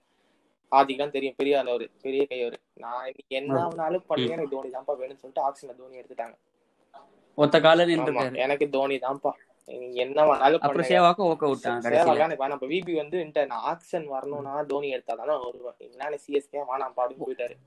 ஆதிக்கெல்லாம் 0.71 1.15
தெரியும். 1.17 1.35
பெரிய 1.37 1.59
ஆள் 1.59 1.67
அவரு. 1.67 1.89
பெரிய 2.01 2.25
கை 2.25 2.41
அவரு. 2.41 2.57
நான் 2.73 3.05
என்ன 3.27 3.59
ஆனாலும் 3.61 4.05
பண்ணுங்க 4.07 4.33
எனக்கு 4.33 4.55
தோனி 4.55 4.69
தான்ப்பா 4.69 4.95
வேணும்னு 5.01 5.21
சொல்லிட்டு 5.23 5.45
ஆக்ஷன்ல 5.47 5.75
தோனி 5.75 6.01
எடுத்துட்டாங்க. 6.01 6.35
ஒத்த 7.37 7.61
கால 7.61 7.85
எனக்கு 8.45 8.69
தோனி 8.69 8.95
தான்ப்பா. 8.97 9.31
என்ன 10.03 10.19
வேணாலும் 10.27 10.61
அப்புறம் 10.61 10.61
பண்ணுங்க 10.67 10.91
சேவாக்க 10.91 11.29
ஓக்க 11.31 11.49
விட்டான். 11.49 11.81
கடைசியில. 11.81 11.97
சேவாக 11.97 12.25
எனக்கு 12.25 12.43
வேணாம் 12.43 12.57
இப்ப 12.57 12.67
விபி 12.67 12.93
வந்து 12.95 13.45
நான் 13.47 13.65
ஆக்ஷன் 13.71 14.05
வரணும்னா 14.05 14.63
தோனி 14.63 14.95
எடுத்தாதான் 14.95 15.41
வருவேன். 15.45 15.77
என்னன்னு 15.87 16.19
சிஎஸ்கே 16.25 16.61
வேணாம் 16.71 16.87
அப்படின்னு 16.89 17.25
போயிட்டாரு. 17.25 17.57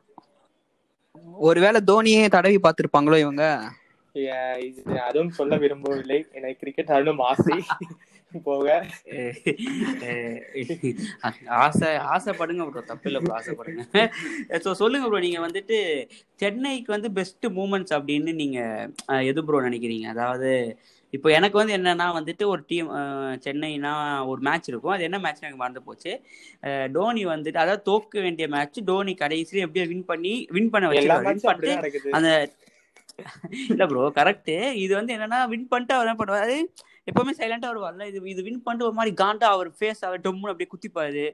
ஒருவேளை 1.49 1.80
தோனியே 1.87 2.28
தடவி 2.28 2.59
பார்த்திருப்பாங்களோ 2.59 3.18
இவங்க? 3.18 3.44
அதுவும் 5.09 5.35
சொல்ல 5.38 5.57
விரும்பவில்லை. 5.62 6.19
எனக்கு 6.38 6.61
கிரிக்கெட் 6.62 6.92
ஆடணும் 6.95 7.23
ஆசை. 7.31 7.57
போக. 8.47 8.66
ஆசை 11.64 11.88
ஆசைப்படுங்க 12.14 12.66
ப்ரோ 12.69 12.83
தப்பு 12.90 13.09
இல்லை 13.11 13.21
ப்ரோ 13.25 13.35
ஆசைப்படுங்க. 13.38 13.83
ஸோ 14.64 14.71
சொல்லுங்க 14.81 15.07
ப்ரோ 15.09 15.21
நீங்க 15.26 15.40
வந்துட்டு 15.47 15.78
சென்னைக்கு 16.42 16.90
வந்து 16.97 17.11
பெஸ்ட் 17.19 17.47
மூமெண்ட்ஸ் 17.59 17.95
அப்படின்னு 17.99 18.33
நீங்க 18.42 18.59
எது 19.31 19.42
ப்ரோ 19.49 19.61
நினைக்கிறீங்க? 19.69 20.07
அதாவது 20.14 20.50
இப்போ 21.12 21.28
எனக்கு 21.38 21.57
வந்து 21.61 21.75
என்னன்னா 21.78 22.07
வந்துட்டு 22.19 22.45
ஒரு 22.52 22.62
டீம் 22.71 22.88
சென்னைனா 23.47 23.92
ஒரு 24.31 24.40
மேட்ச் 24.49 24.69
இருக்கும். 24.71 24.95
அது 24.95 25.07
என்ன 25.09 25.19
மேட்ச் 25.25 25.42
எனக்கு 25.45 25.62
மறந்து 25.62 25.83
போச்சு. 25.88 26.12
டோனி 26.97 27.25
வந்துட்டு 27.35 27.62
அதாவது 27.64 27.83
தோக்க 27.90 28.23
வேண்டிய 28.26 28.47
மேட்ச் 28.57 28.78
டோனி 28.90 29.14
கடைசியில 29.25 29.64
எப்படியோ 29.66 29.87
வின் 29.92 30.09
பண்ணி 30.12 30.35
வின் 30.57 30.71
பண்ண 30.75 30.92
வின் 30.95 31.11
பண்ணிட்டு 31.16 31.78
நடக்குது. 31.81 32.12
அந்த 32.19 32.31
இல்ல 33.73 33.87
ப்ரோ 33.87 34.02
கரெக்ட் 34.19 34.52
இது 34.85 34.92
வந்து 34.95 35.14
என்னன்னா 35.16 35.40
வின் 35.49 35.69
பண்ணிட்டு 35.69 35.95
அவர் 35.95 36.07
என்ன 36.07 36.16
பண்ணுவாரு 36.21 36.57
எப்பவுமே 37.11 37.33
சைலண்டா 37.38 37.71
வருவார்ல 37.71 38.07
இது 38.07 38.19
இது 38.31 38.42
வின் 38.42 38.62
பண்ணிட்டு 38.62 38.88
ஒரு 38.88 38.97
மாதிரி 38.99 39.12
காண்டா 39.23 39.49
அவர் 39.57 39.71
ஃபேஸ் 39.78 40.02
அவர் 40.09 40.25
டொம்முன்னு 40.26 40.52
அப்படியே 40.54 40.71
குத்திப்பாரு. 40.75 41.25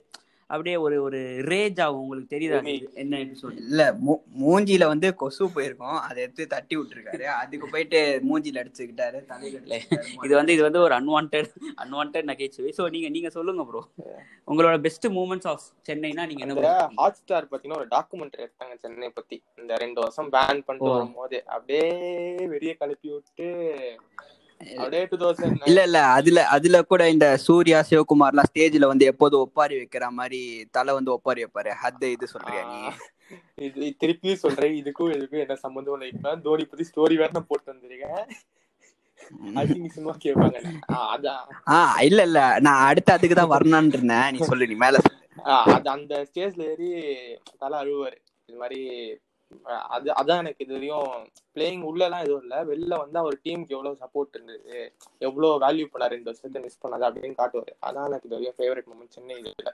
அப்படியே 0.51 0.77
ஒரு 0.77 1.03
ஒரு 1.03 1.19
ரேஜ் 1.19 1.81
ஆகும். 1.81 2.01
உங்களுக்கு 2.01 2.37
தெரியுதா 2.37 2.95
என்ன 2.95 3.17
எபிசோட் 3.19 3.57
இல்ல 3.57 3.97
மூ- 4.07 4.23
மூஞ்சில 4.43 4.87
வந்து 4.87 5.15
கொசு 5.15 5.51
போயிருக்கும். 5.51 5.99
அதை 6.01 6.23
எடுத்து 6.23 6.47
தட்டி 6.47 6.77
விட்டுருக்காரு. 6.77 7.23
அதுக்கு 7.23 7.69
போயிட்டு 7.69 8.23
மூஞ்சில 8.29 8.59
அடிச்சுக்கிட்டாரு 8.59 9.25
தலையில 9.25 9.59
அடிச்சுக்கிட்டாரு. 9.59 9.81
இது 10.25 10.35
வந்து 10.35 10.53
இது 10.53 10.63
வந்து 10.63 10.81
ஒரு 10.81 10.95
அன்வான்ட் 10.95 11.51
அன்வான்ட் 11.77 12.23
நகைச்சுவை. 12.23 12.75
ஸோ 12.79 12.91
நீங்க 12.91 13.09
நீங்க 13.09 13.31
சொல்லுங்க 13.31 13.65
ப்ரோ 13.65 13.89
உங்களோட 14.47 14.79
பெஸ்ட் 14.81 15.07
மூமெண்ட்ஸ் 15.07 15.47
ஆஃப் 15.47 15.61
சென்னைனா 15.89 16.27
நீங்க 16.27 16.45
என்ன? 16.47 16.89
ஹாட் 16.97 17.13
ஸ்டார் 17.13 17.49
பாத்தீங்கன்னா 17.51 17.77
ஒரு 17.77 17.87
டாக்குமெண்ட்ரி 17.91 18.47
எடுத்தாங்க 18.47 18.79
சென்னை 18.79 19.09
பத்தி. 19.09 19.43
இந்த 19.57 19.77
ரெண்டு 19.77 20.01
வருஷம் 20.01 20.33
பேன் 20.33 20.63
பண்ணிட்டு. 20.65 20.77
வரும்போது. 20.79 21.47
அப்படியே 21.47 22.35
வெளியே 22.47 22.75
கிளப்பி 22.75 23.11
விட்டு 23.11 23.47
இல்ல 25.67 25.81
இல்ல. 25.87 25.99
அதுல 26.17 26.41
அதுல 26.55 26.77
கூட 26.91 27.03
இந்த 27.15 27.27
சூர்யா 27.45 27.79
சிவகுமார்லாம் 27.89 28.49
ஸ்டேஜ்ல 28.51 28.89
வந்து 28.93 29.05
எப்போதும் 29.13 29.45
ஒப்பாரி 29.45 29.75
வைக்கிற 29.81 30.07
மாதிரி 30.19 30.41
தலை 30.77 30.93
வந்து 30.99 31.15
ஒப்பாரி 31.17 31.43
வைப்பாரு. 31.45 31.73
அது 31.87 32.07
இது 32.17 32.27
சொல்றியா 32.35 32.63
நீ? 32.71 32.81
இது 33.67 33.87
திருப்பியும் 34.01 34.43
சொல்றேன். 34.45 34.75
இதுக்கும் 34.81 35.13
இதுக்கும் 35.17 35.45
என்ன 35.45 35.57
சம்பந்தம் 35.65 35.97
இல்லை. 35.97 36.09
இப்ப 36.15 36.35
தோனி 36.47 36.65
பத்தி 36.67 36.87
ஸ்டோரி 36.91 37.17
வேற 37.23 37.31
நான் 37.33 37.51
போட்டு 37.51 37.73
வந்திருக்கேன் 37.73 38.25
இல்ல 42.07 42.21
இல்ல. 42.29 42.39
நான் 42.67 42.83
அடுத்து 42.89 43.11
அதுக்கு 43.17 43.37
தான் 43.37 43.53
வரணும்னு 43.55 43.95
இருந்தேன். 43.95 44.29
நீ 44.33 44.39
சொல்லு 44.51 44.71
நீ 44.71 44.77
மேல 44.85 45.01
அது 45.75 45.89
அந்த 45.93 46.15
ஸ்டேஜ்ல 46.29 46.63
ஏறி 46.71 46.89
தலை 47.61 47.77
அழுவாரு 47.83 48.17
இது 48.49 48.59
மாதிரி 48.61 48.81
அது 49.89 50.13
அதான் 50.13 50.39
எனக்கு 50.39 50.65
இது 50.65 50.73
வரையும் 50.73 51.29
பிளேயிங் 51.55 51.89
உள்ளலாம் 51.89 52.21
எதுவும் 52.21 52.41
இல்ல. 52.41 52.65
வெளில 52.65 52.99
வந்து 52.99 53.19
அவர் 53.19 53.41
டீமுக்கு 53.45 53.69
எவ்வளவு 53.69 53.99
சப்போர்ட் 54.01 54.29
இருந்தது 54.33 54.95
எவ்வளவு 55.19 55.61
வேல்யூ 55.61 55.87
பண்ணார் 55.93 56.09
ரெண்டு 56.09 56.25
வருஷத்தை 56.25 56.63
மிஸ் 56.63 56.87
பண்ணாது 56.87 57.05
அப்படின்னு 57.05 57.35
காட்டுவார். 57.35 57.77
அதான் 57.87 58.07
எனக்கு 58.07 58.29
இது 58.31 58.37
வரையும் 58.37 58.55
ஃபேவரட் 58.59 58.89
மூமெண்ட் 58.89 59.09
சென்னை 59.09 59.37
இதுல 59.37 59.69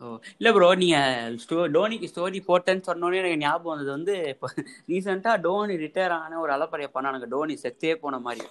ஓ 0.00 0.16
இல்ல 0.38 0.52
ப்ரோ 0.52 0.74
நீங்க 0.74 0.96
ஸ்டோ 1.30 1.52
டோனிக்கு 1.52 2.08
ஸ்டோரி 2.14 2.38
போட்டேன்னு 2.48 2.82
சொன்னோன்னே 2.86 3.14
எனக்கு 3.14 3.36
ஞாபகம் 3.36 3.84
வந்தது. 3.84 3.90
வந்து 3.90 4.28
இப்போ 4.28 4.48
ரீசெண்டாக 4.88 5.40
டோனி 5.40 5.74
ரிட்டையர் 5.74 6.08
ஆன 6.08 6.40
ஒரு 6.40 6.52
அலப்பறைய 6.52 6.86
பண்ணானுங்க. 6.94 7.24
டோனி 7.28 7.58
செத்தே 7.62 7.94
போன 7.94 8.18
மாதிரி. 8.18 8.44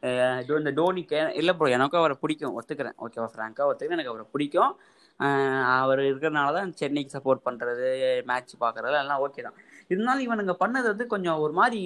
டோ- 0.00 0.66
இந்த 0.66 0.70
டோனிக்கு 0.70 1.34
இல்ல 1.34 1.54
ப்ரோ 1.54 1.70
எனக்கும் 1.70 1.98
அவரை 1.98 2.16
பிடிக்கும். 2.20 2.62
ஒத்துக்கிறேன். 2.62 2.94
ஓகேவா 2.98 3.28
ஃப்ராங்கா 3.34 3.72
ஒத்துக்கிறேன். 3.72 3.90
எனக்கு 3.90 4.10
அவரை 4.10 4.26
பிடிக்கும். 4.32 4.78
அவர் 5.74 6.00
இருக்கிறனால 6.00 6.52
தான் 6.52 6.72
சென்னைக்கு 6.72 7.14
சப்போர்ட் 7.16 7.44
பண்றது 7.44 7.86
மேட்ச் 8.24 8.54
பாக்குறது 8.60 8.98
எல்லாம் 8.98 9.22
ஓகே 9.24 9.42
தான். 9.42 9.58
இருந்தாலும் 9.90 10.24
இவனுங்க 10.26 10.54
பண்ணது 10.60 10.82
வந்து 10.82 11.06
கொஞ்சம் 11.06 11.38
ஒரு 11.38 11.52
மாதிரி 11.52 11.80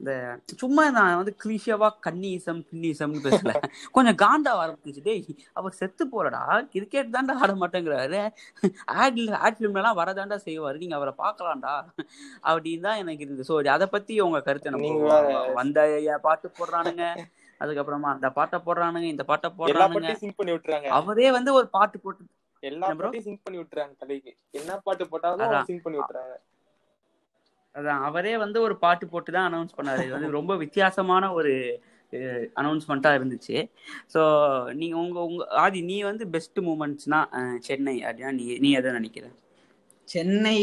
இந்த 0.00 0.12
சும்மா 0.56 0.90
நான் 0.90 1.16
வந்து 1.16 1.34
கிளிஷியாவா 1.42 1.88
கன்னிசம் 2.06 2.60
பின்னிசம்னு 2.68 3.22
பேசல. 3.26 3.52
கொஞ்சம் 3.92 4.18
காண்டா 4.22 4.52
ஆரம்பிச்சு 4.62 5.02
டேய் 5.02 5.22
அவர் 5.52 5.72
செத்து 5.72 6.06
போறடா 6.06 6.42
கிரிக்கெட் 6.74 7.14
தாண்டா 7.14 7.36
ஆட 7.42 7.52
மாட்டேங்கிறாரு. 7.54 8.20
ஆட் 8.96 9.18
ஆட் 9.40 9.58
ஃபிலிம்ல 9.58 9.82
எல்லாம் 9.82 9.98
வரதாண்டா 9.98 10.38
செய்வாரு. 10.46 10.76
நீங்க 10.76 10.94
அவரை 10.94 11.14
பார்க்கலாம்டா. 11.18 11.74
அப்படின்னு 12.44 12.80
தான் 12.80 12.96
எனக்கு 12.96 13.24
இருந்தது. 13.24 13.48
ஸோ 13.50 13.68
அதை 13.68 13.86
பத்தி 13.88 14.20
உங்க 14.20 14.40
கருத்து? 14.40 14.76
வேற- 15.06 15.52
வந்த 15.54 15.80
பாட்டு 16.22 16.50
போடுறானுங்க. 16.58 17.04
அதுக்கப்புறமா 17.60 18.08
அந்த 18.14 18.28
பாட்டை 18.30 18.58
போடுறானுங்க 18.66 19.08
இந்த 19.08 19.24
பாட்டை 19.24 19.48
போடுறானுங்க. 19.58 20.10
அவரே 20.98 21.30
வந்து 21.30 21.52
ஒரு 21.54 21.68
பாட்டு 21.68 21.98
போட்டு 22.00 22.22
எல்லா? 22.62 22.86
பாட்டையும் 23.00 23.26
சிங்க் 23.26 23.44
பண்ணி 23.44 23.58
விட்டுறாங்க 23.60 23.94
தலைக்கு 24.02 24.32
என்ன 24.60 24.78
பாட்டு 24.86 25.04
போட்டாலும். 25.12 25.66
சிங்க் 25.68 25.84
பண்ணி 25.84 25.98
விட்டுறாங்க. 26.00 26.34
அதான் 27.74 28.04
அவரே 28.08 28.34
வந்து 28.44 28.58
ஒரு 28.66 28.74
பாட்டு 28.84 29.04
போட்டு 29.12 29.30
தான் 29.36 29.48
அனௌன்ஸ் 29.50 29.76
பண்ணாரு. 29.78 30.04
இது 30.06 30.16
வந்து 30.16 30.36
ரொம்ப 30.38 30.52
வித்தியாசமான 30.62 31.24
ஒரு 31.38 31.52
அனௌன்ஸ்மெண்ட்டா 32.60 33.10
இருந்துச்சு. 33.18 33.56
ஸோ 34.14 34.20
நீங்க 34.80 34.96
உங்க 35.02 35.18
உங்க 35.28 35.42
ஆதி 35.64 35.80
நீ 35.90 35.96
வந்து 36.10 36.26
பெஸ்ட் 36.36 36.60
மூமெண்ட்ஸ்னா 36.68 37.20
சென்னை 37.66 37.94
அப்படின்னா 38.06 38.32
நீ 38.38 38.44
நீ 38.64 38.70
எதை 38.78 38.92
நினைக்கிற? 38.98 39.26
சென்னை 40.08 40.58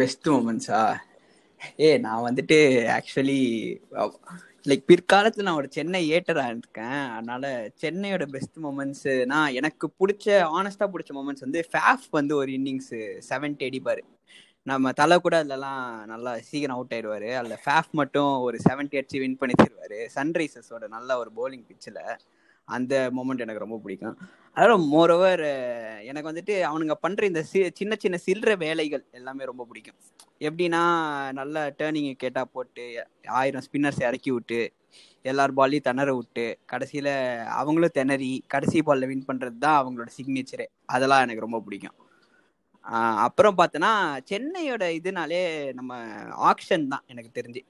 பெஸ்ட் 0.00 0.28
மூமெண்ட்ஸா 0.34 0.80
ஏ 1.80 1.88
நான் 2.06 2.26
வந்துட்டு 2.28 2.58
ஆக்சுவலி 2.96 3.40
லைக் 4.68 4.82
பிற்காலத்துல 4.88 5.42
நான் 5.42 5.54
ஒரு 5.54 5.68
சென்னை 5.70 6.00
ஏட்டரா 6.12 6.46
இருக்கேன். 6.46 7.00
அதனால 7.16 7.72
சென்னையோட 7.80 8.24
பெஸ்ட் 8.26 8.58
மூமெண்ட்ஸ்னா 8.62 9.38
எனக்கு 9.52 9.86
பிடிச்ச 9.98 10.26
ஆனஸ்டா 10.58 10.86
பிடிச்ச 10.94 11.12
மூமெண்ட்ஸ் 11.18 11.46
வந்து 11.46 11.60
ஃபேஃப் 11.72 12.06
வந்து 12.10 12.36
ஒரு 12.36 12.52
இன்னிங்ஸ் 12.52 12.90
செவன்ட் 13.30 13.62
அடிப்பாரு 13.68 14.02
நம்ம 14.62 14.92
தலை 14.92 15.18
கூட 15.18 15.44
அதுலலாம் 15.44 16.04
நல்லா 16.04 16.32
சீக்கிரம் 16.48 16.76
அவுட் 16.76 16.94
ஆயிடுவாரு. 16.96 17.30
அதுல 17.34 17.56
ஃபேஃப் 17.64 17.90
மட்டும் 17.90 18.32
ஒரு 18.38 18.58
செவன்டி 18.68 18.96
அடிச்சு 19.00 19.18
வின் 19.18 19.36
பண்ணி 19.36 19.54
தருவாரு 19.62 20.00
சன்ரைசர்ஸோட 20.14 20.88
நல்ல 20.88 21.18
ஒரு 21.18 21.30
போலிங் 21.38 21.64
பிச்சில் 21.70 22.02
அந்த 22.64 23.10
மூமெண்ட் 23.16 23.38
எனக்கு 23.38 23.58
ரொம்ப 23.58 23.76
பிடிக்கும். 23.76 24.18
அதோட 24.54 24.86
மோரோவர் 24.92 26.04
எனக்கு 26.04 26.32
வந்துட்டு 26.32 26.50
அவனுங்க 26.50 26.92
பண்ற 26.92 27.26
இந்த 27.26 27.44
சி- 27.52 27.70
சின்ன 27.74 27.94
சின்ன 27.98 28.18
சில்லற 28.26 28.56
வேலைகள் 28.56 29.04
எல்லாமே 29.10 29.44
ரொம்ப 29.44 29.64
பிடிக்கும். 29.64 29.94
எப்படின்னா 30.40 31.32
நல்ல 31.32 31.74
டேர்னிங் 31.78 32.12
கேட்டா 32.12 32.44
போட்டு 32.44 33.06
ஆயிரம் 33.26 33.62
ஸ்பின்னர்ஸ் 33.70 34.02
இறக்கி 34.02 34.30
விட்டு 34.30 34.72
எல்லார் 35.22 35.54
பால்லையும் 35.54 35.82
திணற 35.82 36.14
விட்டு 36.14 36.58
கடைசியில 36.72 37.38
அவங்களும் 37.44 37.90
திணறி 37.92 38.44
கடைசி 38.46 38.80
பால்ல 38.80 39.06
வின் 39.06 39.24
பண்றது 39.28 39.58
தான் 39.58 39.84
அவங்களோட 39.84 40.08
சிக்னேச்சரே 40.22 40.66
அதெல்லாம் 40.84 41.20
எனக்கு 41.20 41.40
ரொம்ப 41.40 41.60
பிடிக்கும். 41.60 41.94
ஆஹ் 42.84 43.16
அப்புறம் 43.16 43.58
பார்த்தோன்னா 43.58 44.18
சென்னையோட 44.30 44.88
இதுனாலே 44.88 45.72
நம்ம 45.72 45.96
ஆக்ஷன் 46.52 46.88
தான் 46.88 47.02
எனக்கு 47.06 47.40
தெரிஞ்சு. 47.40 47.60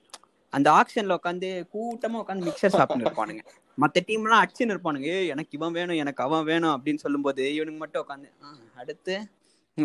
அந்த 0.51 0.71
ஆக்ஷனில் 0.73 1.19
உட்காந்து 1.23 1.69
கூட்டமாக 1.69 2.35
உட்காந்து 2.35 2.39
மிக்சர் 2.39 2.69
சாப்பிட்டு 2.69 3.11
இருப்பானுங்க. 3.11 3.45
மற்ற 3.81 4.01
டீம்லாம் 4.07 4.43
அடிச்சுன்னு 4.43 4.75
இருப்பானுங்க. 4.75 5.09
"ஏய், 5.15 5.29
எனக்கு 5.29 5.57
இவன் 5.59 5.73
வேணும் 5.73 5.99
எனக்கு 5.99 6.23
அவன் 6.25 6.45
வேணும் 6.45 6.75
அப்படின்னு 6.75 7.05
சொல்லும்போது 7.05 7.43
இவனுக்கு 7.55 7.79
மட்டும் 7.79 8.03
உட்காந்து 8.05 8.31
அடுத்து 8.77 9.15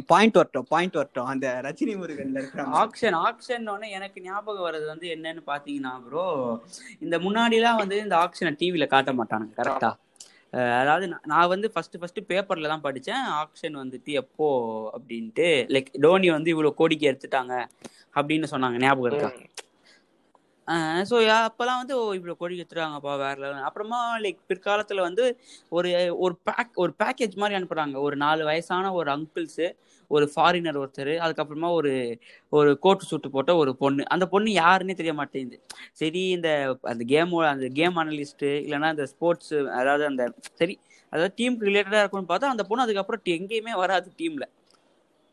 பாயிண்ட் 0.10 0.38
வரட்டும் 0.38 0.68
பாயிண்ட் 0.70 0.96
வரட்டும். 0.96 1.28
அந்த 1.32 1.48
ரஜினி 1.66 1.94
முருகன்ல 1.98 2.40
இருக்கிற. 2.42 2.64
ஆக்ஷன் 2.80 3.18
ஆக்ஷன் 3.26 3.68
எனக்கு 3.98 4.20
ஞாபகம் 4.22 4.66
வர்றது 4.68 4.86
வந்து 4.86 5.08
என்னன்னு 5.16 5.44
பாத்தீங்கன்னா 5.48 5.94
ப்ரோ 6.06 6.26
இந்த 7.00 7.16
முன்னாடிலாம் 7.20 7.80
வந்து 7.80 7.98
இந்த 8.04 8.16
ஆக்ஷனை 8.24 8.54
டிவில 8.60 8.88
காட்ட 8.88 9.14
மாட்டானுங்க 9.14 9.56
கரெக்டா 9.60 9.92
அதாவது 10.78 11.06
நான் 11.08 11.26
நான் 11.26 11.48
வந்து 11.48 11.68
ஃபர்ஸ்ட் 11.72 11.96
ஃபர்ஸ்ட் 12.00 12.20
பேப்பர்ல 12.30 12.68
தான் 12.68 12.84
படிச்சேன். 12.84 13.24
ஆக்ஷன் 13.40 13.76
வந்துட்டு 13.82 14.12
எப்போ 14.20 14.48
அப்படின்ட்டு 14.94 15.48
லைக் 15.74 15.90
டோனி 16.00 16.30
வந்து 16.30 16.50
இவ்வளவு 16.50 16.78
கோடிக்கு 16.78 17.10
எடுத்துட்டாங்க 17.12 17.54
அப்படின்னு 18.16 18.48
சொன்னாங்க 18.52 18.78
ஞாபகம் 18.80 19.10
இருக்கா? 19.10 19.30
ஸோ 21.10 21.16
அப்போல்லாம் 21.40 21.80
வந்து 21.82 21.96
ஓ 21.98 22.06
இவ்வளோ 22.18 22.36
கோடி 22.38 22.56
எடுத்துட்டாங்கப்பா 22.56 23.14
வேற 23.18 23.36
லெவல். 23.36 23.66
அப்புறமா 23.68 24.00
லைக் 24.24 24.40
பிற்காலத்தில் 24.48 25.06
வந்து 25.08 25.26
ஒரு 25.72 25.90
ஒரு 26.26 26.36
பேக் 26.48 26.80
ஒரு 26.84 26.94
பேக்கேஜ் 27.02 27.36
மாதிரி 27.42 27.58
அனுப்புகிறாங்க 27.60 27.98
ஒரு 28.08 28.18
நாலு 28.24 28.44
வயசான 28.50 28.94
ஒரு 29.00 29.10
அங்கிள்ஸு 29.16 29.68
ஒரு 30.12 30.26
ஃபாரினர் 30.34 30.80
ஒருத்தர் 30.82 31.14
அதுக்கப்புறமா 31.24 31.70
ஒரு 31.78 31.92
ஒரு 32.54 32.72
கோட்டு 32.84 33.04
சூட்டு 33.10 33.30
போட்ட 33.30 33.52
ஒரு 33.62 33.72
பொண்ணு. 33.82 34.04
அந்த 34.14 34.26
பொண்ணு 34.34 34.50
யாருன்னே 34.56 34.96
தெரிய 34.96 35.14
மாட்டேங்குது. 35.20 35.58
சரி 36.02 36.24
இந்த 36.36 36.50
அந்த 36.92 37.04
கேமோட 37.14 37.46
அந்த 37.54 37.70
கேம் 37.80 37.98
அனலிஸ்ட்டு 38.04 38.52
இல்லைன்னா 38.66 38.92
இந்த 38.96 39.08
ஸ்போர்ட்ஸ் 39.14 39.56
அதாவது 39.80 40.06
அந்த 40.12 40.26
சரி 40.62 40.76
அதாவது 41.14 41.34
டீமுக்கு 41.40 41.70
ரிலேட்டடாக 41.70 42.02
இருக்கும்னு 42.04 42.32
பார்த்தா 42.32 42.54
அந்த 42.54 42.64
பொண்ணு 42.70 42.86
அதுக்கப்புறம் 42.86 43.24
எங்கேயுமே 43.38 43.74
வராது 43.84 44.10
டீமில் 44.22 44.48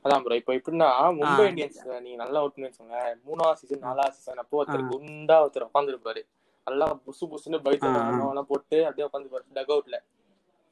அதான் 0.05 0.23
ப்ரோ 0.25 0.37
இப்போ 0.39 0.53
எப்படின்னா 0.59 0.89
மும்பை. 1.19 1.43
இந்தியன்ஸ் 1.51 1.77
நீங்க 2.05 2.17
நல்லா 2.23 2.39
அவுட்னு 2.43 2.69
வச்சுங்க 2.69 2.97
மூணாவது 3.27 3.59
சீசன் 3.61 3.85
நாலாவது 3.87 4.17
சீசன் 4.17 4.41
அப்போ 4.43 4.59
ஒருத்தர் 4.61 4.89
குண்டா 4.93 5.37
ஒருத்தர் 5.43 5.69
உட்காந்துருப்பாரு 5.69 6.23
நல்லா 6.67 6.87
புசு 7.07 7.25
புசுன்னு 7.31 7.59
பைக். 7.65 7.85
எல்லாம் 7.85 8.49
போட்டு 8.51 8.79
அப்படியே 8.87 9.07
உட்காந்துருப்பாரு 9.09 9.47
டக் 9.57 9.73
அவுட்ல 9.75 9.99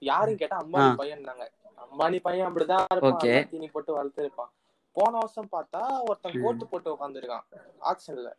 யாரும் 0.03 0.41
கேட்டா 0.41 0.59
அம்பானி 0.63 0.89
ஆ. 0.89 0.99
பையன்னாங்க 1.01 1.47
அம்பானி 1.85 2.19
பையன் 2.27 2.49
அப்படிதான் 2.49 2.85
இருப்பான். 2.95 3.21
தீனி 3.51 3.69
போட்டு 3.69 3.91
வளர்த்து 3.97 4.25
இருப்பான். 4.25 4.51
போன 4.97 5.13
வருஷம் 5.19 5.51
பார்த்தா 5.53 5.81
ஒருத்தன். 6.07 6.39
கோட்டு 6.45 6.65
போட்டு 6.71 6.95
உட்காந்துருக்கான் 6.95 7.45
ஆக்ஷன்ல 7.91 8.31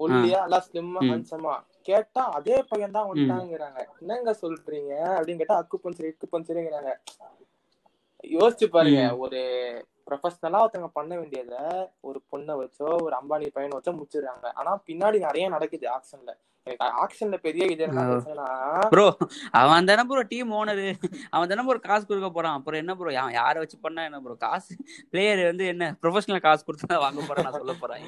ஒல்லியா 0.00 0.38
எல்லாம் 0.46 0.64
ஸ்லிம்மா. 0.66 1.00
ஹன்சமா 1.10 1.54
கேட்டா 1.88 2.22
அதே 2.36 2.56
பையன் 2.70 2.96
தான் 2.96 3.08
வந்துட்டாங்கிறாங்க. 3.08 3.80
என்னங்க 4.00 4.32
சொல்றீங்க? 4.40 4.92
அப்படின்னு 5.16 5.40
கேட்டா 5.42 5.58
அக்கு 5.62 5.76
பஞ்சரி 5.84 6.10
இக்கு 6.12 6.26
பஞ்சரிங்கிறாங்க 6.32 6.92
யோசிச்சு 8.32 8.66
பாருங்க 8.70 9.02
ஒரு 9.24 9.40
ப்ரொஃபஷனலா 10.06 10.62
ஒருத்தவங்க 10.64 10.90
பண்ண 10.92 11.12
வேண்டியத 11.16 11.54
ஒரு 12.00 12.18
பொண்ணை 12.30 12.54
வச்சோ 12.62 12.88
ஒரு 13.02 13.14
அம்பானி 13.20 13.46
பையனை 13.52 13.74
வச்சோ 13.78 13.92
முடிச்சிடுறாங்க. 13.98 14.46
ஆனா 14.54 14.72
பின்னாடி 14.86 15.18
நிறைய 15.18 15.48
நடக்குது 15.48 15.88
ஆக்ஷன்ல 15.96 16.32
ஆக்ஷன்ல 17.02 17.36
பெரிய 17.44 17.64
இது 17.72 17.86
ப்ரோ 18.92 19.06
அவன் 19.60 19.88
தானே 19.88 20.02
ப்ரோ 20.10 20.22
டீம் 20.32 20.50
ஓனரு. 20.58 20.84
அவன் 21.34 21.50
தானே 21.52 21.62
ப்ரோ 21.68 21.80
காசு 21.86 22.04
கொடுக்க 22.10 22.28
போறான். 22.36 22.56
அப்புறம் 22.58 22.80
என்ன 22.82 22.92
ப்ரோ 22.98 23.12
யாரை 23.38 23.58
வச்சு 23.62 23.78
பண்ணா 23.86 24.02
என்ன 24.08 24.20
ப்ரோ 24.26 24.34
காசு. 24.44 24.74
பிளேயர் 25.12 25.42
வந்து 25.50 25.64
என்ன 25.72 25.88
ப்ரொஃபஷனல் 26.02 26.44
காசு 26.46 26.62
கொடுத்து 26.68 27.02
வாங்க 27.06 27.26
போறேன் 27.28 27.46
நான் 27.48 27.58
சொல்ல 27.58 27.74
போறேன். 27.82 28.04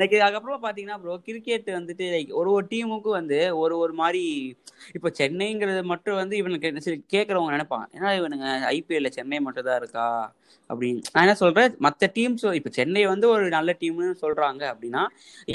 லைக் 0.00 0.16
அதுக்கப்புறம் 0.24 0.64
பாத்தீங்கன்னா 0.66 0.98
ப்ரோ 1.04 1.16
கிரிக்கெட் 1.28 1.70
வந்துட்டு 1.78 2.06
லைக் 2.16 2.34
ஒரு 2.42 2.50
ஒரு 2.56 2.66
டீமுக்கும் 2.74 3.18
வந்து 3.20 3.40
ஒரு 3.62 3.76
ஒரு 3.84 3.96
மாதிரி 4.02 4.24
இப்போ 4.98 5.08
சென்னைங்கிறது 5.20 5.82
மட்டும் 5.94 6.20
வந்து 6.22 6.34
இவனுக்கு 6.42 6.68
சரி 6.86 7.00
கேட்கறவங்க 7.14 7.56
நினைப்பாங்க. 7.56 7.86
ஏன்னா 7.98 8.10
இவனுங்க? 8.20 8.46
ஐபிஎல்ல 8.76 9.10
சென்னை 9.18 9.38
மட்டும் 9.46 9.68
தான் 9.68 9.80
இருக்கா? 9.82 10.06
அப்படின்னு. 10.70 11.00
நான் 11.12 11.24
என்ன 11.24 11.36
சொல்றேன்? 11.42 11.72
மற்ற 11.86 12.08
டீம்ஸ் 12.16 12.44
இப்போ 12.58 12.70
சென்னை 12.78 13.02
வந்து 13.12 13.26
ஒரு 13.34 13.44
நல்ல 13.56 13.70
டீம்னு 13.82 14.14
சொல்றாங்க 14.24 14.62
அப்படின்னா 14.72 15.02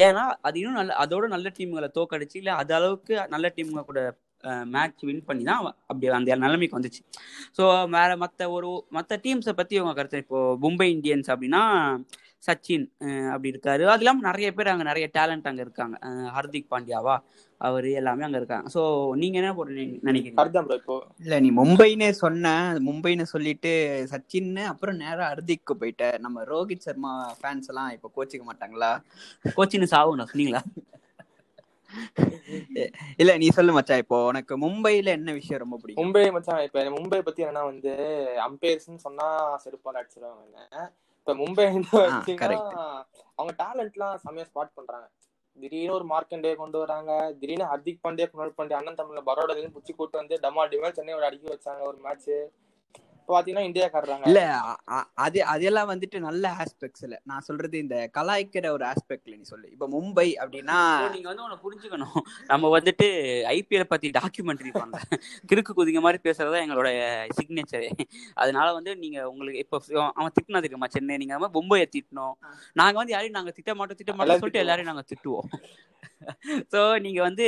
ஏன்னா 0.05 0.23
அது 0.47 0.59
இன்னும் 0.61 0.79
நல்ல 0.79 0.95
அதோட 1.03 1.27
நல்ல 1.35 1.47
டீம்களை 1.57 1.89
தோக்கடிச்சு 1.97 2.37
இல்லை 2.41 2.53
அது 2.61 2.73
அளவுக்கு 2.79 3.15
நல்ல 3.35 3.51
டீமுங்க 3.57 3.83
கூட 3.89 4.01
மேட்ச் 4.73 5.01
வின் 5.07 5.25
பண்ணி 5.27 5.43
தான் 5.49 5.61
அப்படி 5.89 6.07
அந்த 6.17 6.35
நிலைமைக்கு 6.43 6.77
வந்துச்சு. 6.77 7.01
ஸோ 7.57 7.63
வேற 7.95 8.11
மற்ற 8.23 8.49
ஒரு 8.57 8.69
மற்ற 8.97 9.15
டீம்ஸை 9.23 9.53
பற்றி 9.59 9.79
உங்க 9.83 9.93
கருத்து? 9.99 10.23
இப்போ 10.25 10.39
மும்பை 10.65 10.87
இந்தியன்ஸ் 10.95 11.31
அப்படின்னா 11.33 11.63
சச்சின் 12.47 12.85
அப்படி 13.33 13.51
இருக்காரு. 13.53 13.83
அது 13.93 14.03
இல்லாமல் 14.03 14.27
நிறைய 14.29 14.47
பேர் 14.57 14.71
அங்கே 14.73 14.85
நிறைய 14.89 15.05
டேலண்ட் 15.17 15.49
அங்கே 15.49 15.63
இருக்காங்க. 15.65 15.95
ஹர்திக் 16.35 16.71
பாண்டியாவா 16.73 17.15
அவர் 17.61 17.87
எல்லாமே 18.01 18.25
அங்கே 18.27 18.39
இருக்காங்க. 18.41 18.67
ஸோ 18.75 18.81
நீங்கள் 19.21 19.39
என்ன 19.41 19.53
நினைக்கிறீங்க? 20.09 20.37
இப்போ. 20.81 20.97
இல்ல 21.23 21.39
நீ 21.45 21.49
மும்பைன்னு 21.61 22.09
சொன்ன 22.23 22.53
மும்பைன்னு 22.87 23.25
சொல்லிட்டு 23.33 23.71
சச்சின் 24.13 24.51
அப்புறம் 24.73 24.99
நேரா 25.03 25.25
ஹர்திக்கு 25.31 25.75
போயிட்ட. 25.81 26.11
நம்ம 26.25 26.43
ரோஹித் 26.51 26.85
சர்மா 26.87 27.13
ஃபேன்ஸ் 27.39 27.71
எல்லாம் 27.73 27.89
இப்ப 27.97 28.11
கோச்சிக்க 28.17 28.45
மாட்டாங்களா? 28.51 28.91
கோச்சின்னு 29.57 29.93
சாவுண்ணா 29.95 30.27
சொன்னீங்களா? 30.33 30.63
இல்ல 33.21 33.31
நீ 33.41 33.47
சொல்லு 33.49 33.75
மச்சான். 33.75 34.01
இப்போ 34.03 34.17
உனக்கு 34.29 34.53
மும்பைல 34.63 35.13
என்ன 35.17 35.33
விஷயம் 35.39 35.61
ரொம்ப 35.63 35.75
பிடிக்கும்? 35.77 36.01
மும்பை 36.01 36.23
மச்சான் 36.35 36.63
இப்ப 36.67 36.83
மும்பை 36.97 37.19
பத்தி 37.27 37.43
என்னன்னா 37.43 37.63
வந்து 37.71 37.93
அம்பையர்ஸ்னு 38.47 39.05
சொன்னா 39.05 39.27
செருப்பால் 39.63 39.99
அடிச்சிருவாங்க 40.01 40.57
இப்ப 41.19 41.33
மும்பை 41.39 41.65
அவங்க 43.37 43.53
டேலண்ட் 43.61 43.95
எல்லாம் 43.95 44.21
செமையா 44.25 44.45
ஸ்பாட் 44.49 44.77
பண்றாங்க. 44.77 45.07
திடீர்னு 45.57 45.95
ஒரு 45.97 46.05
மார்க்கண்டே 46.11 46.51
கொண்டு 46.59 46.77
வராங்க. 46.81 47.11
திடீர்னு 47.39 47.69
ஹர்திக் 47.71 48.03
பாண்டியா 48.03 48.27
குணால் 48.31 48.57
பாண்டியா 48.57 48.79
அண்ணன் 48.79 48.99
தமிழ்ல 48.99 49.21
பரோடா 49.29 49.55
புடிச்சு 49.75 49.93
கூட்டு 49.99 50.21
வந்து 50.21 50.35
டமா 50.43 50.63
டிமல் 50.71 50.95
சென்னையோட 50.97 51.29
அடிக்க 51.29 51.47
வச்சாங்க 51.53 51.83
ஒரு 51.91 51.99
மேட்ச் 52.05 52.29
பாத்தீங்கன்னா 53.29 53.65
இந்தியா 53.67 53.87
காடுறாங்க 53.93 54.25
இல்ல 54.29 54.41
அது 55.25 55.39
அதெல்லாம் 55.53 55.89
வந்துட்டு 55.91 56.17
நல்ல 56.25 56.51
ஆஸ்பெக்ட்ஸ் 56.63 57.03
இல்ல 57.07 57.17
நான் 57.29 57.45
சொல்றது 57.47 57.77
இந்த 57.83 57.97
கலாய்க்கிற 58.17 58.69
ஒரு 58.75 58.85
ஆஸ்பெக்ட்ல 58.91 59.33
நீ 59.33 59.45
சொல்லு. 59.51 59.67
இப்ப 59.75 59.87
மும்பை 59.95 60.27
அப்படின்னா 60.43 60.77
நீங்க 61.15 61.27
வந்து 61.31 61.45
உன 61.47 61.57
புரிஞ்சுக்கணும். 61.63 62.17
நம்ம 62.51 62.71
வந்துட்டு 62.75 63.07
ஐபிஎல் 63.53 63.91
பத்தி 63.93 64.09
டாக்குமெண்ட்ரி 64.19 64.71
பண்றேன் 64.79 65.07
கிறுக்கு 65.51 65.77
குதிங்க 65.79 66.03
மாதிரி 66.05 66.21
பேசுறதா 66.27 66.63
எங்களோட 66.65 66.89
சிக்னேச்சர் 67.39 67.87
அதனால 68.43 68.67
வந்து 68.77 68.93
நீங்க 69.03 69.19
உங்களுக்கு 69.33 69.63
இப்போ 69.65 69.79
அவன் 70.19 70.35
திட்டினா 70.37 70.63
தெரியுமா? 70.65 70.89
சென்னை 70.95 71.17
நீங்க 71.23 71.35
மும்பையை 71.57 71.87
திட்டணும். 71.89 72.35
நாங்க 72.75 72.97
வந்து 73.01 73.15
யாரையும் 73.15 73.37
நாங்க 73.39 73.53
திட்ட 73.57 73.73
மாட்டோம் 73.79 74.01
திட்ட 74.01 74.13
மாட்டோம் 74.15 74.41
சொல்லிட்டு 74.41 74.63
எல்லாரையும் 74.65 74.91
நாங்க 74.91 75.05
திட்டுவோம். 75.11 75.49
ஸோ 76.73 76.79
நீங்க 77.03 77.19
வந்து 77.25 77.45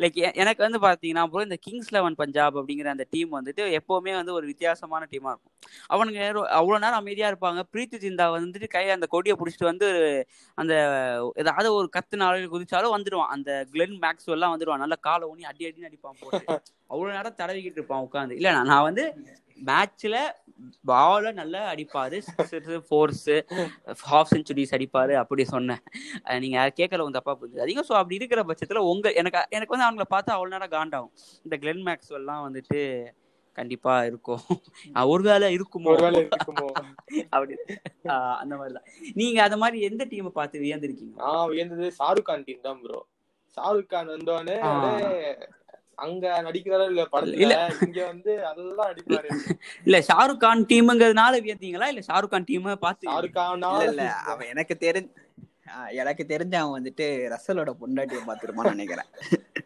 லைக் 0.00 0.16
எனக்கு 0.42 0.60
வந்து 0.64 0.78
பாத்தீங்கன்னா 0.84 1.22
அப்புறம் 1.26 1.46
இந்த 1.46 1.56
கிங்ஸ் 1.66 1.92
லெவன் 1.96 2.18
பஞ்சாப் 2.20 2.56
அப்படிங்கிற 2.60 2.88
அந்த 2.92 3.04
டீம் 3.12 3.30
வந்துட்டு 3.36 3.64
எப்பவுமே 3.78 4.12
வந்து 4.18 4.32
ஒரு 4.38 4.46
வித்தியாசமான 4.50 5.03
டீமா 5.12 5.30
இருக்கும். 5.34 5.52
அவனுங்க 5.94 6.20
அவ்வளோ 6.58 6.78
நேரம் 6.84 7.00
அமைதியாக 7.02 7.32
இருப்பாங்க. 7.32 7.60
பிரீத்தி 7.72 7.98
சிந்தா 8.04 8.26
வந்துட்டு 8.36 8.68
கையில் 8.74 8.96
அந்த 8.96 9.08
கொடியை 9.14 9.36
பிடிச்சிட்டு 9.40 9.70
வந்து 9.70 9.88
அந்த 10.58 10.74
ஏதாவது 11.42 11.70
ஒரு 11.78 11.88
கத்து 11.96 12.22
நாளில் 12.22 12.52
குதிச்சாலும் 12.54 12.96
வந்துடுவான் 12.96 13.32
அந்த 13.36 13.50
கிளென் 13.74 13.98
மேக்ஸ் 14.04 14.34
எல்லாம் 14.38 14.54
வந்துடுவான் 14.54 14.84
நல்லா 14.84 14.98
காலை 15.08 15.26
ஊனி 15.32 15.50
அடி 15.52 15.68
அடி 15.70 15.88
அடிப்பான் 15.90 16.20
போட்டு. 16.22 16.44
அவ்வளோ 16.92 17.10
நேரம் 17.18 17.40
தடவிக்கிட்டு 17.42 17.80
இருப்பான் 17.80 18.06
உட்காந்து 18.08 18.38
இல்லை 18.38 18.52
நான் 18.72 18.86
வந்து 18.88 19.06
மேட்ச்ல 19.68 20.16
பால 20.90 21.30
நல்லா 21.38 21.60
அடிப்பாரு. 21.72 22.16
ஃபோர்ஸ் 22.88 23.26
ஹாஃப் 24.10 24.30
செஞ்சுரிஸ் 24.32 24.74
அடிப்பாரு. 24.76 25.12
அப்படி 25.20 25.42
சொன்னேன். 25.52 25.82
நீங்க 26.44 26.58
கேட்கல 26.78 27.04
உங்க 27.04 27.16
தப்பா 27.18 27.32
புரிஞ்சு 27.40 27.64
அதிகம் 27.64 27.86
ஸோ 27.88 27.94
அப்படி 28.00 28.18
இருக்கிற 28.20 28.42
பட்சத்துல 28.48 28.82
உங்க 28.92 29.12
எனக்கு 29.20 29.40
எனக்கு 29.56 29.74
வந்து 29.74 29.86
அவங்கள 29.88 30.06
பார்த்தா 30.14 30.36
அவ்வளோ 30.36 30.52
நேரம் 30.54 30.74
காண்டாகும். 30.76 31.12
இந்த 31.46 31.56
கிளென் 31.62 31.84
மேக்ஸ் 31.88 32.12
எல்லாம் 32.20 32.44
வந்துட்டு 32.46 32.80
கண்டிப்பா 33.58 33.94
இருக்கும். 34.04 34.44
ஒருவேளை 35.06 35.48
இருக்குமோ? 35.56 35.90
இருக்குமோ? 36.26 36.68
அப்படி. 37.30 37.54
அந்த 38.40 38.54
மாதிரிதான் 38.56 38.86
நீங்க 39.14 39.38
அந்த 39.42 39.56
மாதிரி 39.56 39.80
எந்த 39.82 40.04
டீமை 40.04 40.32
பார்த்து 40.32 40.64
வியந்திருக்கீங்க? 40.64 41.16
நான் 41.24 41.50
வியந்தது 41.50 41.88
ஷாருக் 41.98 42.22
கான் 42.22 42.46
டீம் 42.46 42.62
தான் 42.62 42.80
ப்ரோ 42.82 43.00
ஷாருக் 43.56 43.86
கான் 43.86 44.14
வந்தோடனே 44.14 44.56
அங்க 46.04 46.24
நடிக்கிறாரோ 46.46 46.86
இல்ல 46.92 47.02
படத்துல? 47.12 47.56
இங்க 47.84 48.00
வந்து 48.06 48.32
அதெல்லாம் 48.46 48.88
நடிப்பாரு. 48.90 49.28
இல்ல 49.84 49.98
ஷாருக் 50.08 50.40
கான் 50.40 50.64
டீம்ங்கிறதுனால 50.70 51.40
வியந்தீங்களா? 51.44 51.88
இல்ல 51.92 52.02
ஷாருக் 52.08 52.32
கான் 52.32 52.48
டீம் 52.48 52.66
பார்த்து 52.86 53.10
ஷாருக் 53.10 53.36
கான் 53.36 53.66
இல்ல 53.88 54.06
அவன் 54.32 54.50
எனக்கு 54.52 54.76
தெரிஞ்ச 54.80 55.10
எனக்கு 56.00 56.24
தெரிஞ்ச 56.28 56.54
அவன் 56.56 56.76
வந்துட்டு 56.76 57.04
ரசலோட 57.32 57.70
பொண்டாட்டிய 57.80 58.18
பாத்துருப்பான்னு 58.26 58.74
நினைக்கிறேன். 58.74 59.08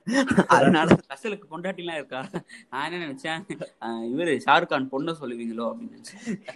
அதனால 0.56 0.86
ரசலுக்கு 1.08 1.46
பொண்டாட்டி 1.50 1.82
எல்லாம் 1.82 1.98
இருக்கா? 1.98 2.20
நான் 2.68 2.84
என்ன 2.86 3.00
நினைச்சேன்? 3.04 3.40
இவரு 4.10 4.32
ஷாருக் 4.44 4.70
கான் 4.70 4.88
பொண்ணு 4.88 5.12
சொல்லுவீங்களோ 5.20 5.66
அப்படின்னு 5.70 5.98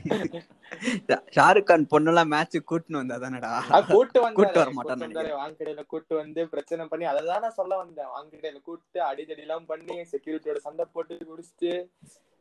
ஷாருக் 1.36 1.66
கான் 1.66 1.84
பொண்ணெல்லாம் 1.92 2.30
மேட்ச் 2.32 2.56
கூட்டுன்னு 2.70 3.00
வந்தா 3.00 3.18
தானடா? 3.18 3.52
கூட்டு 3.90 4.18
வந்து 4.20 4.38
கூட்டு 4.38 4.60
வர 4.62 4.70
மாட்டான் 4.70 5.04
வாங்கடையில 5.36 5.84
கூட்டு 5.92 6.14
வந்து 6.16 6.42
பிரச்சனை 6.52 6.86
பண்ணி 6.86 7.06
அததான் 7.10 7.44
நான் 7.46 7.58
சொல்ல 7.60 7.72
வந்தேன். 7.82 8.10
வாங்கடையில 8.14 8.60
கூட்டு 8.62 9.00
அடிதடி 9.10 9.44
எல்லாம் 9.46 9.68
பண்ணி 9.68 9.96
செக்யூரிட்டியோட 10.12 10.60
சண்டை 10.66 10.86
போட்டு 10.90 11.20
குடிச்சிட்டு 11.30 11.72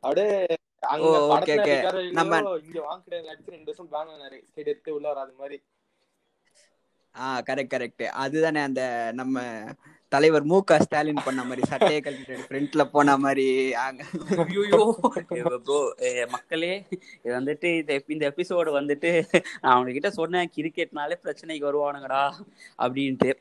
அப்படியே 0.03 0.31
அங்க 0.83 1.09
நம்ம 2.15 2.37
இங்க 2.63 2.79
வாங்கடையில 2.87 3.31
அடிச்சு 3.33 3.55
ரெண்டு 3.55 3.69
வருஷம் 3.71 3.93
வாங்கினாரு 3.93 4.39
சைடு 4.53 4.67
எடுத்து 4.67 4.95
உள்ள 4.97 5.07
வராது 5.11 5.33
மாதிரி. 5.41 5.57
ஆஹ் 7.15 7.41
கரெக்ட் 7.47 7.73
கரெக்ட் 7.73 8.03
அதுதானே 8.19 8.59
அந்த 8.61 8.81
நம்ம 9.13 9.39
தலைவர் 10.11 10.43
மு 10.43 10.57
க. 10.63 10.77
ஸ்டாலின் 10.79 11.25
பண்ண 11.25 11.43
மாதிரி 11.43 11.61
சட்டையை 11.67 11.99
கழட்டிட்டு 12.01 12.45
ஃப்ரண்ட்ல 12.45 12.83
போன 12.91 13.17
மாதிரி 13.17 13.45
மக்களே 16.31 16.71
இது 17.17 17.33
வந்துட்டு 17.37 17.69
இந்த 17.77 18.01
இந்த 18.07 18.25
எபிசோடு 18.31 18.71
வந்துட்டு 18.79 19.11
நான் 19.61 19.75
அவங்ககிட்ட 19.75 20.07
சொன்னேன் 20.17 20.51
கிரிக்கெட்னாலே 20.55 21.17
பிரச்சனைக்கு 21.23 21.69
வருவானுங்கடா 21.69 22.23
அப்படின்ட்டு. 22.79 23.31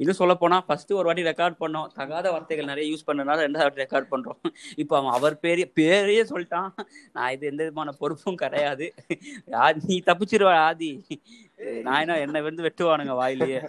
இன்னும் 0.00 0.18
சொல்ல 0.20 0.34
போனா 0.42 0.58
ஃபர்ஸ்ட் 0.66 0.92
ஒரு 0.98 1.06
வாட்டி 1.08 1.24
ரெக்கார்ட் 1.30 1.56
பண்ணோம். 1.62 1.88
தகாத 1.98 2.26
வார்த்தைகள் 2.34 2.70
நிறைய 2.72 2.86
யூஸ் 2.92 3.06
பண்ணனால 3.08 3.38
ரெண்டாவது 3.46 3.66
வாட்டி 3.66 3.84
ரெக்கார்ட் 3.84 4.12
பண்றோம். 4.12 4.40
இப்போ 4.82 4.94
அவன் 5.00 5.14
அவர் 5.18 5.36
பேரே 5.44 5.66
பேரையே 5.80 6.22
சொல்லிட்டான். 6.32 6.70
நான் 7.16 7.32
இது 7.34 7.50
எந்த 7.52 7.62
விதமான 7.66 7.94
பொறுப்பும் 8.02 8.40
கிடையாது. 8.44 8.88
நீ 9.90 9.98
தப்பிச்சிருவா 10.10 10.54
ஆதி. 10.68 10.92
நான் 11.88 12.00
என்ன 12.04 12.20
என்னை 12.26 12.42
வந்து 12.48 12.66
வெட்டுவானுங்க 12.68 13.16
வாயிலேயே. 13.22 13.62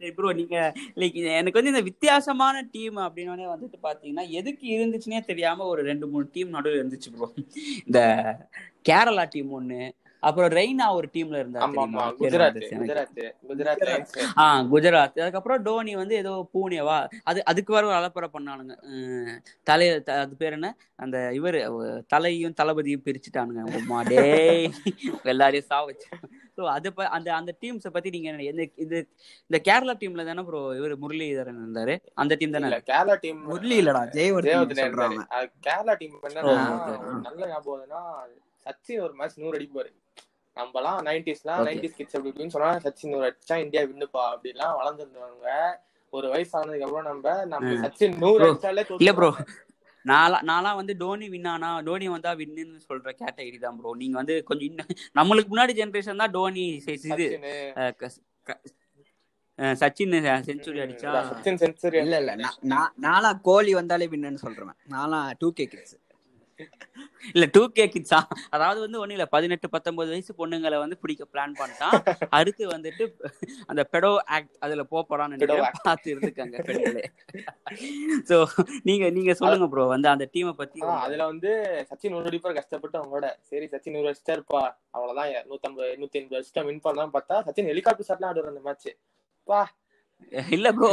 சரி 0.00 0.10
ப்ரோ 0.16 0.28
நீங்க 0.40 0.56
லைக் 1.00 1.16
எனக்கு 1.38 1.58
வந்து 1.58 1.72
இந்த 1.72 1.82
வித்தியாசமான 1.88 2.56
டீம் 2.74 2.98
அப்படின்னே 3.04 3.46
வந்துட்டு 3.52 3.78
பாத்தீங்கன்னா 3.86 4.24
எதுக்கு 4.40 4.66
இருந்துச்சுன்னே 4.74 5.20
தெரியாம 5.30 5.64
ஒரு 5.72 5.82
ரெண்டு 5.88 6.06
மூணு 6.12 6.26
டீம் 6.34 6.54
நடுவில் 6.56 6.80
இருந்துச்சு 6.80 7.10
ப்ரோ 7.14 7.28
இந்த 7.88 8.00
கேரளா 8.88 9.24
டீம் 9.34 9.50
ஒன்று 9.58 9.80
அப்புறம் 10.22 10.50
ரெய்னா 10.56 10.86
ஒரு 10.94 11.08
டீம்ல 11.14 11.36
இருந்தாரு 11.38 11.64
ஆஹ் 14.42 14.62
குஜராத் 14.72 15.20
அதுக்கப்புறம் 15.20 15.62
டோனி 15.62 15.92
வந்து 15.96 16.14
ஏதோ 16.16 16.32
பூனேவா. 16.54 16.96
அது 17.24 17.40
அதுக்கு 17.44 17.72
வர 17.74 17.92
அலப்பறை 17.98 18.28
பண்ணானுங்க. 18.32 18.74
தலை 19.66 19.86
அது 20.16 20.34
பேர் 20.36 20.56
என்ன? 20.58 20.70
அந்த 20.96 21.16
இவர் 21.32 21.58
தலையும் 22.08 22.56
தளபதியும் 22.60 23.04
பிரிச்சுட்டானுங்க. 23.06 23.62
டே 24.10 24.24
எல்லாரையும் 25.32 25.68
சா 25.68 25.78
வச்சு. 25.86 26.08
ஸோ 26.56 26.64
அது 26.74 26.88
அந்த 27.16 27.28
அந்த 27.36 27.50
டீம்ஸை 27.62 27.90
பத்தி 27.90 28.08
நீங்க 28.10 28.28
என்ன 28.32 28.46
இது 28.84 28.98
இந்த 29.50 29.58
கேரளா 29.68 29.94
டீம்ல 30.00 30.24
தானே 30.24 30.44
ப்ரோ 30.48 30.62
இவர் 30.78 30.94
முரளிதரன் 31.02 31.62
இருந்தாரு? 31.62 31.94
அந்த 32.16 32.32
டீம் 32.40 32.56
தானே? 32.56 32.70
கேரளா 32.90 33.16
டீம் 33.22 33.40
முரளி 33.48 33.76
இல்லடா 33.82 34.02
ஜெயவர்தன் 34.16 34.96
கேரளா 35.66 35.94
டீம் 35.94 36.16
நல்ல 37.26 37.42
ஞாபகம்னா 37.52 38.02
சச்சின் 38.66 39.02
ஒரு 39.04 39.14
மேட்ச் 39.18 39.40
நூறு 39.40 39.56
அடிப்பாரு. 39.58 39.90
நம்மலாம் 40.58 40.98
நைன்டிஸ்லாம் 41.06 41.62
நைன்டிஸ் 41.68 41.96
கிட்ஸ் 41.98 42.16
அப்படி 42.16 42.30
இப்படின்னு 42.32 42.54
சொன்னா 42.54 42.70
சச்சின் 42.84 43.12
நூறு 43.12 43.26
அடிச்சா 43.28 43.56
இந்தியா 43.64 43.82
வின்னுப்பா 43.88 44.24
அப்படிலாம் 44.32 44.76
வளர்ந்துருந்தவங்க 44.78 45.50
ஒரு 46.12 46.26
வயசு 46.32 46.54
ஆனதுக்கு 46.58 46.86
அப்புறம் 46.86 47.08
நம்ம 47.10 47.32
நம்ம 47.52 47.72
சச்சின் 47.82 48.16
நூறு 48.22 48.44
அடிச்சாலே 48.46 48.84
இல்ல 48.98 49.12
ப்ரோ 49.18 49.30
நான்லாம் 50.04 50.44
நான்லாம் 50.48 50.78
வந்து 50.78 50.94
டோனி 51.00 51.26
வின்னானா 51.32 51.70
டோனி 51.86 52.06
வந்தா 52.12 52.30
வின்னு 52.38 52.62
சொல்ற 52.86 53.08
கேட்டகரி 53.14 53.58
தான் 53.60 53.78
ப்ரோ 53.78 53.90
நீங்க 54.02 54.16
வந்து 54.20 54.34
கொஞ்சம் 54.48 54.68
இன்னும் 54.70 54.90
நம்மளுக்கு 55.18 55.52
முன்னாடி 55.52 55.72
ஜென்ரேஷன் 55.78 56.22
தான் 56.22 56.34
டோனி 56.36 56.64
இது. 56.68 57.28
சச்சின் 59.76 60.12
செஞ்சுரி 60.48 60.80
அடிச்சா. 60.82 61.08
இல்ல, 61.08 61.20
சச்சின் 61.30 61.56
சென்சுரி 61.60 61.96
இல்ல 62.00 62.16
இல்ல. 62.22 62.32
நான் 62.42 62.58
நான் 62.72 62.92
நானா 63.04 63.30
கோலி 63.46 63.72
வந்தாலே 63.78 64.06
வின்னு 64.12 64.42
சொல்றேன் 64.42 64.76
நானா 64.92 65.18
டூ 65.40 65.48
கே 65.52 65.64
கிட்ஸ் 65.72 65.96
இல்ல 67.34 67.44
டூ 67.54 67.62
கே 67.76 67.84
கிட்ஸா 67.94 68.18
அதாவது 68.54 68.78
வந்து 68.84 68.98
ஒண்ணு 69.02 69.16
இல்ல 69.16 69.26
பதினெட்டு 69.34 69.68
பத்தொன்பது 69.74 70.08
வயசு 70.12 70.32
பொண்ணுங்களை 70.40 70.78
வந்து 70.82 70.96
பிடிக்க 71.02 71.24
பிளான் 71.32 71.54
பண்ணிட்டான். 71.60 71.96
அடுத்து 72.38 72.64
வந்துட்டு 72.72 73.04
அந்த 73.70 73.82
பெடோ 73.92 74.10
ஆக்ட் 74.36 74.56
அதுல 74.66 74.84
போறான்னு 74.92 75.48
பார்த்து 75.88 76.12
இருந்துக்காங்க 76.14 76.56
பெண்களே. 76.68 77.04
சோ 78.30 78.38
நீங்க 78.90 79.04
நீங்க 79.18 79.34
சொல்லுங்க 79.42 79.68
ப்ரோ 79.74 79.86
வந்து 79.94 80.10
அந்த 80.14 80.26
டீமை 80.34 80.54
பத்தி 80.62 80.80
அதுல 81.06 81.26
வந்து 81.32 81.52
சச்சின் 81.90 82.16
ஒரு 82.20 82.28
அடிப்பார் 82.30 82.58
கஷ்டப்பட்டு 82.60 83.00
அவங்களோட. 83.00 83.28
சரி 83.50 83.68
சச்சின் 83.74 83.98
ஒரு 84.00 84.08
வச்சிட்டாருப்பா 84.10 84.62
அவ்வளவுதான் 84.96 85.30
நூத்தம்பது 85.50 85.90
நூத்தி 86.00 86.20
எண்பது 86.20 86.40
வச்சுட்டா 86.40 86.64
வின் 86.68 86.84
பண்ணலாம் 86.86 87.14
பார்த்தா 87.16 87.36
சச்சின் 87.48 87.70
ஹெலிகாப்டர் 87.72 88.08
ஷாட்லாம் 88.10 88.32
ஆடுவார் 88.32 88.52
அந்த 88.54 88.64
மேட்ச் 88.68 88.90
பா 89.48 89.60
இல்ல 90.52 90.68
ப்ரோ 90.72 90.88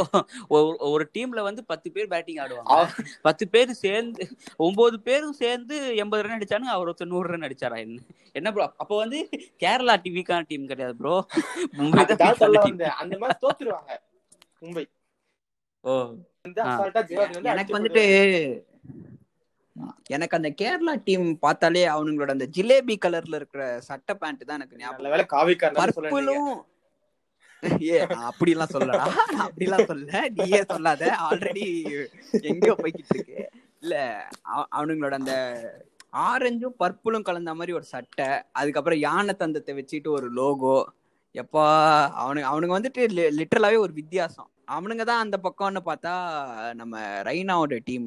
ஒரு 0.88 1.04
டீம்ல 1.14 1.40
வந்து 1.42 1.62
பத்து 1.64 1.88
பேர் 1.90 2.08
பேட்டிங் 2.08 2.40
ஆடுவாங்க. 2.42 2.68
பத்து 3.22 3.44
பேர் 3.48 3.72
சேர்ந்து 3.80 4.24
ஒன்பது 4.58 4.96
பேரும் 5.00 5.36
சேர்ந்து 5.36 5.74
எண்பது 6.02 6.22
ரன் 6.22 6.36
அடிச்சானுங்க 6.36 6.74
அவர் 6.74 6.88
ஒருத்தர் 6.88 7.12
நூறு 7.12 7.28
ரன் 7.28 7.46
அடிச்சாரா 7.48 7.78
என்ன? 7.78 7.98
என்ன 8.34 8.52
ப்ரோ 8.52 8.66
அப்ப 8.76 8.92
வந்து 8.96 9.18
கேரளா 9.62 9.96
டிவிக்கான 10.04 10.46
டீம் 10.48 10.66
கிடையாது 10.66 10.96
ப்ரோ 10.96 11.14
மும்பை 11.78 12.04
அந்த 13.00 13.14
மேட்ச் 13.22 13.42
தோத்துருவாங்க 13.42 13.92
மும்பை. 14.62 14.84
ஓ. 15.84 15.92
எனக்கு 17.50 17.76
வந்துட்டு 17.76 18.04
எனக்கு 20.08 20.36
அந்த 20.36 20.50
கேரளா 20.60 20.92
டீம் 21.04 21.26
பார்த்தாலே 21.38 21.82
அவனுங்களோட 21.88 22.30
அந்த 22.30 22.46
ஜிலேபி 22.54 22.94
கலர்ல 22.98 23.34
இருக்கிற 23.34 23.62
சட்டை 23.82 24.14
பேண்ட் 24.14 24.44
தான் 24.44 24.58
எனக்கு 24.58 24.78
ஞாபகம். 24.80 24.98
பர்பிளும் 26.06 26.50
ஏ 27.88 27.98
நான் 28.12 28.28
அப்படிலாம் 28.30 28.72
சொல்லடா 28.74 29.04
அப்படிலாம் 29.44 29.88
சொல்ல 29.90 30.20
நீயே 30.38 30.60
சொல்லாத. 30.72 31.04
ஆல்ரெடி 31.28 31.66
எங்க 32.50 32.68
போய்கிட்டு 32.80 33.14
இருக்கு 33.16 33.38
இல்ல 33.82 33.94
அவனுங்களோட 34.78 35.14
அந்த 35.20 35.34
ஆரஞ்சும் 36.28 36.76
பர்பிளும் 36.82 37.26
கலந்த 37.28 37.54
மாதிரி 37.54 37.72
ஒரு 37.78 37.86
சட்டை 37.94 38.28
அதுக்கப்புறம் 38.60 39.04
யானை 39.06 39.34
தந்தத்தை 39.42 39.74
வச்சுட்டு 39.78 40.10
ஒரு 40.18 40.28
லோகோ 40.40 40.76
எப்பா 41.34 41.64
அவனுங்க 42.22 42.46
அவனுங்க 42.50 42.74
வந்துட்டு 42.76 43.02
லிட்டரலாவே 43.38 43.78
ஒரு 43.86 43.92
வித்தியாசம். 44.00 44.50
அவனுங்க 44.76 45.04
தான் 45.10 45.24
அந்த 45.24 45.36
பக்கம்னு 45.46 45.80
பார்த்தா 45.88 46.12
நம்ம 46.78 47.02
ரைனாவோட 47.28 47.76
டீம் 47.88 48.06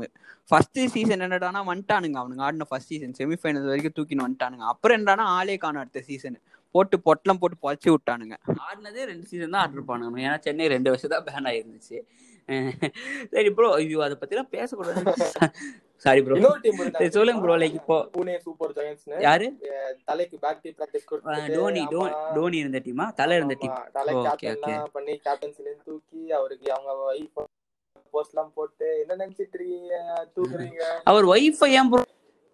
ஃபர்ஸ்ட் 0.51 0.79
சீசன் 0.93 1.23
என்னடானா 1.25 1.61
வந்துட்டானுங்க. 1.69 2.17
அவனுங்க 2.21 2.43
ஆடின 2.47 2.67
ஃபர்ஸ்ட் 2.69 2.91
சீசன் 2.93 3.13
செமிஃபைனல் 3.19 3.69
வரைக்கும் 3.71 3.95
தூக்கின்னு 3.97 4.25
வந்துட்டானுங்க. 4.25 4.65
அப்புறம் 4.73 4.97
என்னடானா 4.99 5.25
ஆளே 5.37 5.57
காணும் 5.63 5.83
அடுத்த 5.83 6.01
சீசன் 6.09 6.37
போட்டு 6.75 6.95
பொட்டலம் 7.01 7.39
போட்டு 7.39 7.57
பொழைச்சி 7.61 7.89
விட்டானுங்க. 7.89 8.35
ஆடினதே 8.63 9.03
ரெண்டு 9.05 9.25
சீசன் 9.25 9.53
தான் 9.53 9.61
ஆர்டர் 9.61 9.85
பண்ணுங்க 9.85 10.19
ஏன்னா 10.21 10.39
சென்னை 10.39 10.67
ரெண்டு 10.69 10.91
வருஷம் 10.91 11.13
தான் 11.13 11.25
பேன் 11.27 11.49
ஆயிருந்துச்சு. 11.49 11.97
சரி 13.33 13.49
ப்ரோ 13.51 13.67
ஐயோ 13.75 13.99
அதை 14.01 14.15
பத்திலாம் 14.21 14.51
பேசக்கூடாது. 14.53 15.01
சாரி 16.05 16.19
ப்ரோ 16.21 16.35
டீம் 16.63 16.77
சொல்லுங்க 17.15 17.41
bro, 17.41 17.55
like 17.55 17.75
இப்போ- 17.79 18.03
புனே 18.13 18.35
சூப்பர் 18.39 18.71
ஜெயன்ட்ஸ்னு 18.77 19.17
யாரு? 19.21 19.47
தலைக்கு 20.05 20.37
பேக் 20.39 20.61
டீ 20.61 20.69
பிராக்டிஸ் 20.71 21.03
அஹ் 21.03 21.09
கொடுத்து 21.11 21.55
டோனி 21.55 21.81
டோ- 21.91 22.05
டோனி 22.35 22.57
இருந்த 22.57 22.79
டீமா 22.85 23.05
தலை 23.15 23.35
இருந்த 23.37 23.55
டீம் 23.55 23.75
தலை 23.91 24.13
ஓகே 24.15 24.33
கேப்டன் 24.43 24.77
ஓகே 24.77 24.93
பண்ணி 24.93 25.15
கேப்டன்சில 25.25 25.73
தூக்கி 25.85 26.21
அவருக்கு 26.31 26.69
அவங்க 26.71 26.93
வைஃப் 27.03 27.39
போஸ்ட் 28.13 28.33
எல்லாம் 28.33 28.51
போட்டு 28.53 28.87
என்ன 29.01 29.17
நினைச்சிட்டு 29.17 29.57
இருக்கீங்க? 29.57 29.95
தூக்குறீங்க? 30.37 30.81
அவர் 31.05 31.25
ஒய்ஃப் 31.25 31.63
ஏன் 31.71 31.91
ப்ரோ 31.91 32.01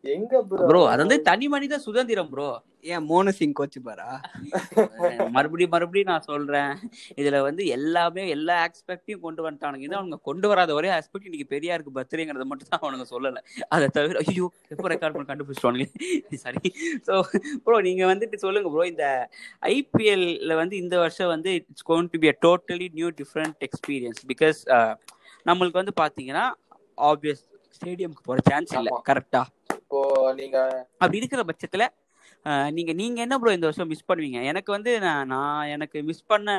எங்க 0.05 0.39
ப்ரோ 0.49 0.79
அது 0.91 1.01
வந்து 1.03 1.17
தனி 1.27 1.45
மனித 1.53 1.75
சுதந்திரம் 1.85 2.31
ப்ரோ 2.31 2.47
ஏன் 2.93 3.05
மோனு 3.09 3.31
சிங் 3.37 3.55
கோச்சு 3.57 3.79
பாரா? 3.85 4.07
மறுபடியும் 5.35 5.71
மறுபடியும் 5.73 6.09
நான் 6.11 6.25
சொல்றேன். 6.27 6.73
இதுல 7.19 7.37
வந்து 7.47 7.63
எல்லாமே 7.75 8.23
எல்லா 8.35 8.55
ஆஸ்பெக்டையும் 8.65 9.23
கொண்டு 9.23 9.41
வந்துட்டானுங்க. 9.45 9.85
இது 9.87 9.97
அவங்க 9.99 10.17
கொண்டு 10.29 10.47
வராத 10.51 10.73
ஒரே 10.79 10.89
ஆஸ்பெக்ட் 10.97 11.27
இன்னைக்கு 11.29 11.47
பெரியாருக்கு 11.53 11.95
பர்த்டேங்கிறத 11.97 12.45
மட்டும் 12.51 12.69
தான் 12.73 12.83
அவனுங்க 12.83 13.07
சொல்லல. 13.13 13.41
அதை 13.75 13.87
தவிர 13.97 14.21
ஐயோ 14.25 14.45
எப்போ 14.73 14.87
ரெக்கார்ட் 14.93 15.15
பண்ணி 15.15 15.29
கண்டுபிடிச்சிட்டானுங்க? 15.31 15.87
சரி. 16.45 16.63
ஸோ 17.07 17.15
ப்ரோ 17.65 17.79
நீங்க 17.89 18.05
வந்துட்டு 18.11 18.39
சொல்லுங்க 18.45 18.69
ப்ரோ 18.75 18.85
இந்த 18.93 19.07
ஐபிஎல்ல 19.73 20.59
வந்து 20.61 20.77
இந்த 20.83 20.95
வருஷம் 21.03 21.33
வந்து 21.35 21.51
it's 21.61 21.87
going 21.91 22.11
to 22.13 22.19
be 22.23 22.29
a 22.33 22.37
totally 22.47 22.89
new 22.99 23.11
different 23.21 23.57
experience 23.69 24.21
because 24.33 24.61
நம்மளுக்கு 25.45 25.81
வந்து 25.81 25.95
பாத்தீங்கன்னா 26.03 26.45
ஆப்வியஸ் 27.09 27.43
ஸ்டேடியம்க்கு 27.75 28.23
போற 28.27 28.39
சான்ஸ் 28.49 28.73
இல்லை. 28.77 28.91
கரெக்டா 29.09 29.43
இப்போ 29.85 29.99
நீங்க 30.39 30.57
அப்படி 31.01 31.19
இருக்கிற 31.19 31.41
பட்சத்துல 31.47 31.85
நீங்க 32.75 32.91
நீங்க 32.97 33.19
என்ன 33.23 33.35
ப்ரோ 33.37 33.51
இந்த 33.53 33.67
வருஷம் 33.67 33.89
மிஸ் 33.91 34.07
பண்ணுவீங்க? 34.09 34.39
எனக்கு 34.49 34.69
வந்து 34.73 34.91
நான் 35.03 35.29
நான் 35.31 35.69
எனக்கு 35.73 35.97
மிஸ் 36.07 36.27
பண்ண 36.27 36.49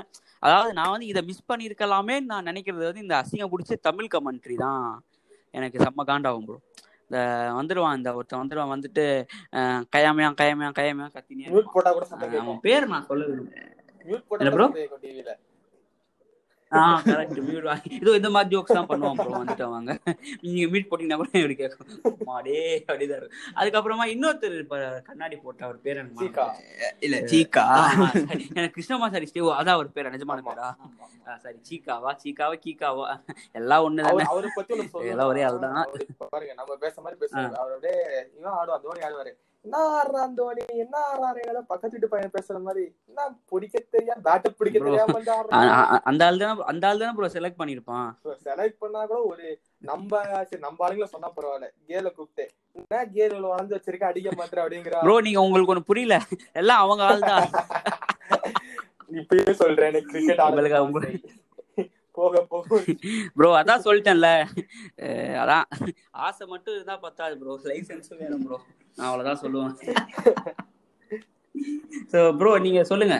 அதாவது 0.43 0.71
நான் 0.79 0.93
வந்து 0.93 1.07
இதை 1.07 1.23
மிஸ் 1.29 1.49
பண்ணியிருக்கலாமே 1.49 2.17
நான் 2.27 2.49
நினைக்கிறது 2.49 2.85
வந்து 2.87 3.05
இந்த 3.05 3.15
அசிங்கம் 3.21 3.53
பிடிச்ச 3.53 3.77
தமிழ் 3.87 4.09
கமெண்ட்ரி 4.15 4.57
தான். 4.63 4.89
எனக்கு 5.55 5.83
செம்ம 5.85 6.05
காண்டாகும் 6.09 6.47
ப்ரோ 6.47 6.57
இந்த 7.11 7.19
வந்துடுவான் 7.59 7.97
இந்த 7.99 8.11
ஒருத்தன் 8.17 8.43
வந்துடுவான் 8.43 8.73
வந்துட்டு 8.73 9.05
கயாமையா 9.93 10.31
கயாமையா 10.41 10.71
கயாமையா 10.79 11.09
கத்தினே 11.11 11.47
மியூட் 11.49 11.73
போட்டா 11.75 11.93
கூட 11.93 12.07
சத்தம் 12.07 12.25
அஹ், 12.25 12.33
கேட்கும். 12.33 12.49
அவன் 12.49 12.65
பேர் 12.67 12.91
நான் 12.93 13.09
சொல்ல 13.09 13.27
விரும்புறேன் 13.27 13.73
மியூட் 16.73 16.87
போட்டா 16.99 17.17
என்ன 17.17 17.17
கூட 17.17 17.17
bro? 17.17 17.17
சத்தம் 17.17 17.17
கேட்கும் 17.17 17.17
டிவில 17.17 17.17
ஆ 17.17 17.17
கரெக்ட் 17.27 17.41
மியூட் 17.47 17.67
இதோ 17.99 18.13
இந்த 18.19 18.29
மாதிரி 18.35 18.51
ஜோக்ஸ் 18.53 18.77
தான் 18.77 18.89
பண்ணுவான் 18.91 19.19
ப்ரோ 19.19 19.33
வந்துட்டு 19.35 19.65
அவங்க 19.67 19.93
நீங்க 20.43 20.67
மீட் 20.73 20.89
போட்டீங்கன்னா 20.89 21.19
கூட 21.21 21.31
இப்படி 21.41 21.57
கேட்கும் 21.61 21.91
மாடே 22.29 22.57
அப்படிதான் 22.89 23.21
இருக்கும் 23.21 23.59
அதுக்கப்புறமா 23.59 24.07
இன்னொருத்தர் 24.13 24.57
கண்ணாடி 25.09 25.37
போட்ட 25.45 25.61
அவர் 25.67 25.79
பேர். 25.85 26.01
போச்சு. 26.13 26.47
இல்ல 27.07 27.17
சீக்கா. 27.33 27.65
எனக்கு 28.51 28.75
கிருஷ்ணமா 28.77 29.09
சாரி 29.15 29.29
ஸ்டேவ் 29.31 29.51
அதான் 29.59 29.77
அவர் 29.77 29.95
பேர் 29.97 30.15
நிஜமான. 30.17 30.43
பேரா 30.49 30.69
சரி 31.45 31.59
சீக்காவா 31.69 32.13
சீக்காவா 32.23 32.57
கீக்காவா 32.65 33.07
எல்லாம் 33.61 33.85
ஒண்ணு 33.87 34.07
தானே 34.09 34.27
அவரை 34.33 34.51
பத்தி. 34.57 34.75
எல்லாம் 35.13 35.31
ஒரே 35.33 35.43
ஆள் 35.49 35.65
தான். 35.65 35.79
அவரு 35.85 36.05
இப்ப 36.13 36.29
பாருங்க 36.35 36.55
நம்ம 36.61 36.77
பேச 36.85 36.97
மாதிரி 37.01 37.21
பேசுவாரு 37.23 37.61
அவர் 37.63 37.75
அப்படியே 37.77 37.97
இவன் 38.39 38.57
ஆடுவான் 38.61 38.85
தோனி 38.85 39.07
ஆடுவாரு 39.09 39.33
என்ன 39.67 39.79
ஆடுறான் 39.95 40.35
தோனி 40.35 40.65
என்ன 40.83 40.97
ஆடுறாரு 41.05 41.41
ஏதோ 41.49 41.61
பக்கத்து 41.69 41.95
வீட்டு 41.95 42.09
பையன் 42.09 42.35
பேசுற 42.35 42.59
மாதிரி. 42.63 42.85
என்ன 43.09 43.21
பிடிக்க 43.51 43.79
தெரியாம 43.95 44.21
பேட்ட 44.27 44.49
பிடிக்க. 44.59 44.79
தெரியாம 44.81 45.17
அந்த 46.05 46.23
ஆள் 46.27 46.39
தானே 46.39 46.53
அந்த 46.71 46.87
ஆள் 46.89 47.01
தானே 47.01 47.15
ப்ரோ 47.17 47.31
செலக்ட் 47.35 47.61
பண்ணிருப்பான் 47.61 48.09
செலக்ட் 48.47 48.79
பண்ணா 48.79 49.01
கூட 49.05 49.21
ஒரு 49.31 49.47
நம்ம 49.83 50.13
சரி 50.45 50.63
நம்ம 50.67 50.85
ஆளுங்களை 50.87 51.09
சொன்னா 51.15 51.31
பரவாயில்ல. 51.37 51.69
கேல 51.89 52.13
கூப்பிட்டு 52.13 52.47
என்ன 52.77 53.03
கேல் 53.15 53.37
வளர்ந்து 53.45 53.77
வச்சிருக்க? 53.77 54.05
அடிக்க 54.05 54.31
மாட்டேற 54.33 54.63
அப்படிங்கிறா. 54.65 55.01
ப்ரோ 55.01 55.17
நீங்க 55.21 55.41
உங்களுக்கு 55.41 55.75
ஒண்ணு 55.75 55.89
புரியல. 55.91 56.17
எல்லாம் 56.55 56.83
அவங்க 56.85 57.05
ஆள் 57.05 57.27
தான். 57.27 57.49
இப்பயே 59.21 59.53
சொல்றேன் 59.59 59.99
கிரிக்கெட் 60.07 60.45
அவங்க- 60.45 61.13
போக 62.15 62.41
போக. 62.51 62.77
ப்ரோ 63.37 63.49
அதான் 63.59 63.85
சொல்லிட்டேன்ல. 63.85 64.29
அதான். 65.43 65.67
ஆசை 66.25 66.45
மட்டும் 66.47 66.75
இருந்தா 66.75 66.97
பத்தாது 66.99 67.35
ப்ரோ 67.39 67.55
லைசன்ஸும் 67.67 68.21
வேணும் 68.23 68.45
ப்ரோ 68.47 68.59
நான் 68.99 69.09
அவ்வளவுதான் 69.09 69.43
சொல்லுவேன். 69.43 69.75
ஸோ 72.13 72.19
ப்ரோ 72.39 72.51
நீங்க 72.65 72.81
சொல்லுங்க. 72.85 73.17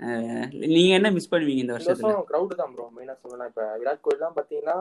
அஹ், 0.00 0.44
நீங்க 0.70 0.92
என்ன 0.96 1.08
மிஸ் 1.16 1.30
பண்ணுவீங்க 1.32 1.62
இந்த 1.64 1.74
வருஷத்துல? 1.74 2.06
வருஷம் 2.06 2.28
கிரௌட் 2.28 2.54
தான் 2.60 2.72
ப்ரோ 2.74 2.84
மெயினா 2.94 3.14
சொல்லலாம். 3.22 3.48
இப்ப 3.50 3.64
விராட் 3.80 4.04
கோலி 4.04 4.16
எல்லாம் 4.18 4.36
பாத்தீங்கன்னா 4.38 4.76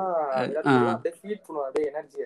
அப்படியே 0.91 1.13
ஃபீட் 1.17 1.43
பண்ணுவான். 1.45 1.67
அப்படியே 1.67 1.87
எனர்ஜிய 1.91 2.25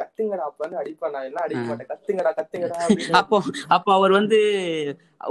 கத்துங்கடா 0.00 0.44
அப்பன்னு 0.48 0.76
அடிப்பேன் 0.80 1.14
நான் 1.14 1.26
எல்லாம் 1.28 1.44
அடிக்க 1.46 1.62
மாட்டேன். 1.68 1.90
கத்துங்கடா 1.92 2.32
கத்துங்கடா 2.38 2.76
அப்போ 3.20 3.36
அப்போ 3.76 3.90
அவர் 3.96 4.12
வந்து 4.18 4.38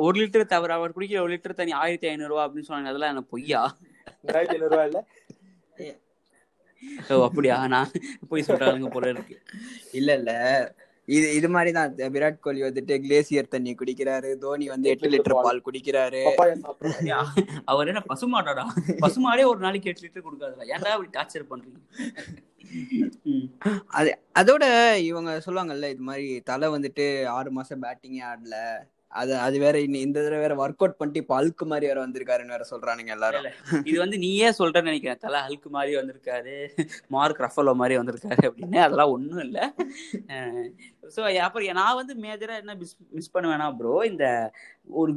ஒரு 0.06 0.16
லிட்டர் 0.22 0.52
தவிர 0.54 0.74
அவர் 0.78 0.96
குடிக்கிற 0.96 1.22
ஒரு 1.22 1.34
லிட்டர் 1.34 1.60
தண்ணி 1.60 1.76
ஆயிரத்தி 1.82 2.10
ஐநூறு 2.10 2.32
ரூபா 2.34 2.46
அப்படின்னு 2.46 2.70
சொன்னாங்க. 2.70 2.92
அதெல்லாம் 2.92 3.14
எனக்கு 3.14 3.34
பொய்யா? 3.34 3.62
ரெண்டாயிரத்தி 4.26 4.58
ஐநூறு 4.58 4.74
ரூபாய் 4.74 4.90
இல்ல? 4.90 5.02
ஓ 7.12 7.24
அப்படியா? 7.28 7.56
நான் 7.74 7.94
போய் 8.30 8.48
சொல்றாங்க 8.48 8.90
போல 8.90 9.08
இருக்கு. 9.14 9.36
இல்ல 9.94 10.10
இல்ல. 10.20 10.32
இது 11.08 11.28
இது 11.36 11.48
மாதிரி 11.50 11.72
தான் 11.72 11.92
விராட் 12.14 12.40
கோலி 12.40 12.62
வந்துட்டு 12.64 12.96
கிளேசியர் 13.04 13.54
தண்ணி 13.54 13.72
குடிக்கிறாரு. 13.76 14.30
தோனி 14.38 14.66
வந்து 14.68 14.90
எட்டு 14.94 15.12
லிட்டர் 15.14 15.38
பால். 15.46 15.62
குடிக்கிறாரு. 15.68 16.22
அவர் 17.72 17.90
என்ன 17.92 18.02
பசுமாடாடா? 18.10 18.66
பசுமாடே 19.06 19.46
ஒரு 19.52 19.60
நாளைக்கு 19.60 19.90
எட்டு 19.92 20.06
லிட்டர் 20.06 20.28
கொடுக்காதுடா. 20.28 20.68
ஏன்டா 20.74 20.94
அப்படி 20.96 21.10
டார்ச்சர் 21.18 21.50
பண்றீங்க. 21.52 21.80
அது 24.00 24.10
அதோட 24.40 24.66
இவங்க 25.10 25.32
சொல்லுவாங்கல்ல 25.46 25.90
இது 25.90 26.04
மாதிரி 26.10 26.28
தலை 26.44 26.68
வந்துட்டு 26.70 27.06
ஆறு 27.38 27.52
மாசம் 27.52 27.84
பேட்டிங்கே 27.86 28.24
ஆடல. 28.32 28.56
அது 29.12 29.34
அது 29.44 29.58
வேற 29.64 29.76
இந்த 30.06 30.18
தடவை 30.24 30.40
வேற 30.44 30.56
ஒர்க் 30.64 30.82
அவுட் 30.84 30.98
பண்ணிட்டு 31.00 31.22
இப்ப 31.24 31.34
அழுக்கு 31.38 31.66
மாதிரி 31.72 31.86
வேற 31.90 32.00
வந்திருக்காருன்னு 32.06 32.54
வேற 32.56 32.66
சொல்றானுங்க 32.72 33.12
எல்லாரும். 33.16 33.46
இது 33.90 33.96
வந்து 34.04 34.18
நீயே 34.24 34.50
சொல்றேன்னு 34.58 34.90
நினைக்கிறேன். 34.92 35.22
தலை 35.26 35.40
ஹல்க் 35.46 35.68
மாதிரி 35.76 35.94
வந்திருக்காரு. 36.00 36.56
மார்க் 37.16 37.42
ரஃபலோ 37.46 37.74
மாதிரி 37.82 37.98
வந்திருக்காரு 38.00 38.44
அப்படின்னு. 38.50 38.80
அதெல்லாம் 38.86 39.14
ஒன்றும் 39.16 39.44
இல்லை. 39.48 39.64
ஸோ 41.16 41.22
அப்புறம் 41.46 41.80
நான் 41.82 42.00
வந்து 42.02 42.16
மேஜரா 42.26 42.58
என்ன 42.64 42.76
மிஸ் 42.82 42.96
மிஸ் 43.18 43.34
பண்ணுவேன்னா 43.36 43.70
ப்ரோ 43.80 43.96
இந்த 44.12 44.26
ஒரு 45.02 45.14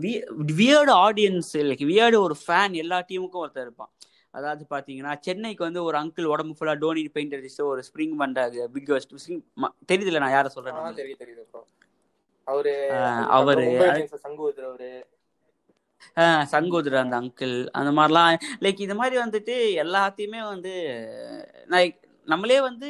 வியர்டு 0.60 0.94
ஆடியன்ஸ் 1.06 1.52
லைக் 1.70 1.84
வியர்டு 1.92 2.18
ஒரு 2.26 2.36
ஃபேன் 2.44 2.76
எல்லா 2.84 3.00
டீமுக்கும் 3.10 3.44
ஒருத்தர் 3.44 3.68
இருப்பான். 3.68 3.92
அதாவது 4.38 4.64
பாத்தீங்கன்னா 4.72 5.12
சென்னைக்கு 5.26 5.62
வந்து 5.68 5.80
ஒரு 5.88 5.96
அங்கிள் 6.00 6.32
உடம்பு 6.34 6.56
ஃபுல்லா 6.58 6.74
டோனி 6.82 7.02
பெயிண்ட் 7.16 7.36
அடிச்சு 7.38 7.62
ஒரு 7.72 7.80
ஸ்ப்ரிங் 7.88 8.16
பண்றாங்க 8.22 8.66
பிக் 8.74 8.90
தெரியுதுல 9.92 10.22
நான் 10.24 10.36
யாரை 10.36 10.50
சொல்றேன் 10.56 11.00
தெரியுது 11.02 11.22
தெரியுது 11.24 11.44
அவரு 12.46 12.74
அவரு 13.30 13.62
மும்பை 13.62 13.76
அது- 13.82 13.90
இந்தியன்ஸ் 13.90 14.14
சங்கு 14.16 14.42
ஊதுறவரு 14.48 14.92
சங்கோதர் 16.46 16.94
அந்த 16.94 17.20
அங்கிள் 17.20 17.68
அந்த 17.70 17.90
மாதிரிலாம் 17.92 18.34
லைக் 18.60 18.80
இது 18.80 18.94
மாதிரி 18.94 19.16
வந்துட்டு 19.22 19.54
எல்லாத்தையுமே 19.82 20.44
வந்து 20.44 20.72
லைக் 21.68 21.96
நம்மளே 22.28 22.60
வந்து 22.60 22.88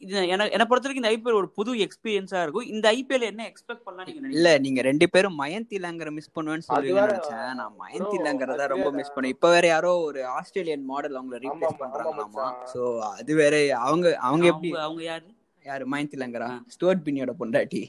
இது 0.00 0.28
என்னை 0.28 0.46
பொறுத்த 0.62 0.88
வரைக்கும் 0.88 1.02
இந்த 1.02 1.10
ஐபிஎல் 1.10 1.34
ஒரு 1.34 1.48
புது 1.48 1.74
எக்ஸ்பீரியன்ஸா 1.76 2.42
இருக்கும். 2.42 2.66
இந்த 2.66 2.92
ஐபிஎல் 2.92 3.20
என்ன 3.20 3.42
எக்ஸ்பெக்ட் 3.44 3.84
பண்ணலாம் 3.84 4.12
நீங்க 4.12 4.28
இல்ல 4.28 4.58
நீங்க 4.58 4.80
ரெண்டு 4.82 5.10
பேரும் 5.10 5.38
மயந்த் 5.40 5.72
இல்லாங்கிற 5.72 6.10
மிஸ் 6.10 6.30
பண்ணுவேன்னு 6.34 6.66
வேற 6.92 7.06
நினைச்சேன். 7.08 7.54
நான் 7.54 7.74
மயந்த் 7.80 8.14
இல்லாங்கிறத 8.18 8.56
அது 8.56 8.66
ரொம்ப 8.66 8.90
மிஸ் 8.90 9.12
பண்ணேன். 9.14 9.24
இப்ப 9.26 9.50
வேற 9.50 9.66
யாரோ 9.66 9.96
ஒரு 10.00 10.26
ஆஸ்திரேலியன் 10.32 10.84
மாடல் 10.84 11.16
அவங்கள 11.16 11.38
ரீப்ளேஸ் 11.38 11.80
பண்றாங்களாமா? 11.80 12.46
சோ 12.74 12.82
அது 13.10 13.34
வேற 13.34 13.54
அவங்க 13.78 14.06
அவங்க 14.20 14.46
எப்படி 14.46 14.70
அவங்க 14.70 14.82
அவங்க 14.82 15.02
யாரு? 15.02 15.26
யாரு? 15.64 15.84
மயந்த் 15.90 16.14
இல்லாங்கிறா 16.16 16.48
ஸ்டுவர்ட் 16.74 17.02
பின்னியோட 17.06 17.32
பொண்டாட்டி. 17.40 17.82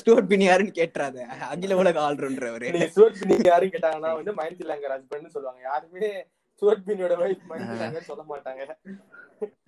ஸ்டுவர்ட் 0.00 0.30
பின்னி 0.32 0.44
யாருன்னு 0.44 0.74
கேட்டுறாத. 0.80 1.18
அகில 1.52 1.76
உலக 1.82 2.00
ஆல்ரவுண்டர் 2.08 2.66
நீ 2.78 2.84
சுவர்ட் 2.96 3.20
பினி 3.22 3.36
கேட்டாங்கன்னா 3.76 4.12
வந்து 4.18 4.34
மைண்ட் 4.40 4.62
இல்லாங்க 4.64 4.92
ஹஸ்பண்ட் 4.96 5.34
சொல்லுவாங்க. 5.36 5.62
யாருமே 5.70 6.10
ஸ்டுவர்ட் 6.58 6.86
பின்னியோட 6.88 7.16
வைஃப் 7.22 7.44
மைண்ட் 7.50 7.72
இல்லாங்க 7.76 8.00
சொல்ல 8.10 8.24
மாட்டாங்க. 8.32 8.62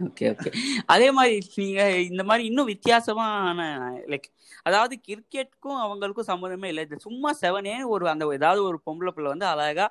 ஓகே 0.07 0.27
ஓகே 0.33 0.51
அதே 0.95 1.09
மாதிரி 1.17 1.35
நீங்க 1.61 1.81
இந்த 2.11 2.23
மாதிரி 2.29 2.45
இன்னும் 2.51 2.71
வித்தியாசமான 2.73 3.61
லைக் 4.13 4.29
அதாவது 4.69 4.95
கிரிக்கெட்டுக்கும் 5.09 5.79
அவங்களுக்கும் 5.85 6.29
சம்மந்தமே 6.31 6.69
இல்லை. 6.71 6.83
இது 6.87 6.97
சும்மா 7.07 7.31
செவனே 7.43 7.75
ஒரு 7.93 8.05
அந்த 8.13 8.25
ஏதாவது 8.39 8.61
ஒரு 8.69 8.79
பொம்பளை 8.87 9.11
பிள்ளை 9.17 9.29
வந்து 9.33 9.47
அழகா 9.51 9.87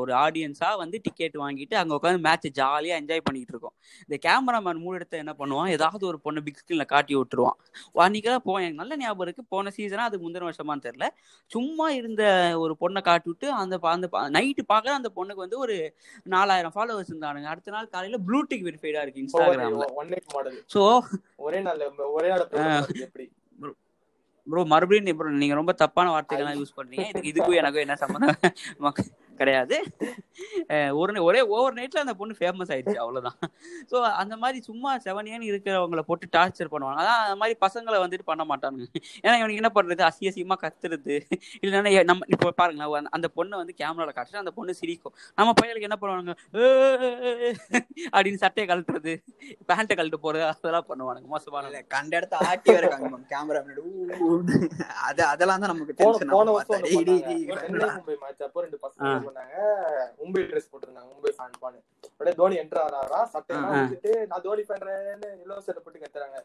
ஒரு 0.00 0.12
ஆடியன்ஸா 0.22 0.70
வந்து 0.82 0.96
டிக்கெட் 1.06 1.36
வாங்கிட்டு 1.44 1.74
அங்க 1.80 1.92
உட்காந்து 1.98 2.22
மேட்ச் 2.26 2.48
ஜாலியா 2.60 2.94
என்ஜாய் 3.00 3.24
பண்ணிட்டு 3.26 3.52
இருக்கோம். 3.54 3.74
இந்த 4.06 4.16
கேமராமேன் 4.26 4.82
மூணு 4.84 4.96
எடுத்து 4.98 5.22
என்ன 5.24 5.34
பண்ணுவான்? 5.40 5.70
ஏதாவது 5.76 6.04
ஒரு 6.10 6.20
பொண்ணு 6.26 6.42
பிக் 6.46 6.60
ஸ்கிரீன்ல 6.62 6.86
காட்டி 6.94 7.16
விட்டுருவான். 7.18 7.58
அன்னைக்கெல்லாம் 8.06 8.44
போ 8.48 8.54
எனக்கு 8.62 8.80
நல்ல 8.82 8.96
ஞாபகம் 9.02 9.26
இருக்கு. 9.26 9.44
போன 9.54 9.72
சீசனா 9.78 10.06
அது 10.10 10.22
முந்தின 10.24 10.46
வருஷமான்னு 10.48 10.86
தெரியல. 10.88 11.08
சும்மா 11.50 11.88
இருந்த 12.00 12.22
ஒரு 12.64 12.76
பொண்ணை 12.82 13.02
காட்டி 13.10 13.28
விட்டு 13.32 13.48
அந்த 13.62 13.78
அந்த 13.94 14.08
நைட்டு 14.38 14.64
பார்க்க 14.72 14.98
அந்த 15.00 15.10
பொண்ணுக்கு 15.18 15.44
வந்து 15.46 15.58
ஒரு 15.66 15.76
நாலாயிரம் 16.36 16.76
ஃபாலோவர்ஸ் 16.76 17.12
இருந்தானுங்க. 17.12 17.48
அடுத்த 17.54 17.76
நாள் 17.76 17.92
காலையில 17.94 18.20
ப்ளூடிக் 18.28 18.66
வெரிஃபைடா 18.78 19.02
இருக்கு 19.04 19.22
இன்ஸ்டாகிராம்ல 19.22 19.86
ஒன் 19.94 20.08
நைட் 20.08 20.32
மாடல் 20.34 20.58
ஸோ 20.74 20.80
ஒரே 21.38 21.60
நாள்ல 21.60 21.86
ஒரே 22.12 22.28
நாள் 22.28 22.44
எப்படி? 23.00 23.26
ப்ரோ 24.46 24.60
மறுபடியும் 24.64 25.18
bro, 25.18 25.30
நீங்க 25.40 25.54
ரொம்ப 25.54 25.72
தப்பான 25.74 26.12
வார்த்தைகள்லாம் 26.12 26.58
யூஸ் 26.58 26.76
பண்றீங்க. 26.76 27.02
இதுக்கு 27.08 27.30
இதுக்கும் 27.30 27.56
எனக்கும் 27.56 27.82
என்ன 27.82 27.96
சம்மந்தம் 27.96 28.36
மக்க- 28.84 29.04
கிடையாது. 29.38 29.76
ஒரு 30.92 31.12
நை- 31.12 31.22
ஒரே 31.22 31.40
ஓவர் 31.40 31.74
நைட்ல 31.74 32.02
அந்த 32.02 32.14
பொண்ணு 32.14 32.36
ஃபேமஸ் 32.38 32.70
ஆயிடுச்சு 32.74 32.96
அவ்வளவுதான். 33.04 33.38
ஸோ 33.90 33.96
அந்த 34.22 34.36
மாதிரி 34.36 34.60
சும்மா 34.62 34.96
செவனியன்னு 34.96 35.48
இருக்கிறவங்கள 35.50 36.00
போட்டு 36.00 36.28
டார்ச்சர் 36.36 36.72
பண்ணுவாங்க. 36.72 37.00
அதான் 37.00 37.22
அந்த 37.24 37.36
மாதிரி 37.36 37.58
பசங்களை 37.66 37.96
வந்துட்டு 38.04 38.24
பண்ண 38.24 38.44
மாட்டானுங்க. 38.44 38.86
ஏன்னா 39.22 39.36
இவனுக்கு 39.38 39.60
என்ன 39.62 39.70
பண்றது? 39.74 40.02
அசிய 40.02 40.30
அசியமா 40.30 40.56
கத்துறது. 40.62 41.16
இல்லைன்னா 41.62 42.04
நம்ம 42.04 42.26
இப்போ 42.28 42.50
பாருங்களேன் 42.50 42.94
அந்த- 42.94 43.08
அந்த 43.10 43.28
பொண்ணை 43.36 43.56
வந்து 43.56 43.74
கேமரால 43.76 44.12
காட்டுச்சு. 44.12 44.36
அந்த 44.36 44.50
பொண்ணு 44.50 44.74
சிரிக்கும். 44.74 45.14
நம்ம 45.36 45.52
பையனுக்கு 45.62 45.88
என்ன 45.88 45.98
பண்ணுவானுங்க? 46.00 46.34
"ஏய்" 46.52 47.56
அப்படின்னு 48.12 48.34
சட்டையை 48.34 48.76
கழட்டுறது 48.76 49.12
பேண்ட்டை 49.68 49.96
கழட்டு 49.96 50.18
போறது 50.22 50.46
அதெல்லாம் 50.46 50.86
பண்ணுவானுங்க 50.88 51.26
மோசமான 51.26 51.66
இல்ல 51.66 51.82
கண்ட 51.82 52.16
இடத்த 52.16 52.36
ஆட்டி 52.36 52.72
காமிப்பாங்க. 52.72 53.26
கேமரா 53.32 53.60
அது 55.02 55.24
அதெல்லாம் 55.24 55.60
தான் 55.60 55.76
நமக்கு 55.76 55.94
போன 55.94 56.50
வருஷம் 56.50 56.82
ரெண்டு 58.58 58.78
பசங்க 58.82 59.27
பண்ணாங்க 59.28 59.56
மும்பை 60.18 60.42
ட்ரெஸ் 60.44 60.70
போட்டிருந்தாங்க 60.70 61.10
மும்பை 61.12 61.32
ஃபேன் 61.36 61.58
பானு 61.60 61.78
அப்படியே 62.10 62.34
தோனி 62.34 62.56
என்ட்ரு 62.58 62.80
ஆறாரா 62.84 63.20
சட்டையெல்லாம் 63.34 63.74
ஆ. 63.74 63.82
வச்சுட்டு 63.82 64.12
நான் 64.26 64.42
தோனி 64.42 64.64
பண்றேன்னு 64.64 65.30
சட்டை 65.60 65.80
போட்டு 65.80 65.98
கத்துறாங்க. 65.98 66.38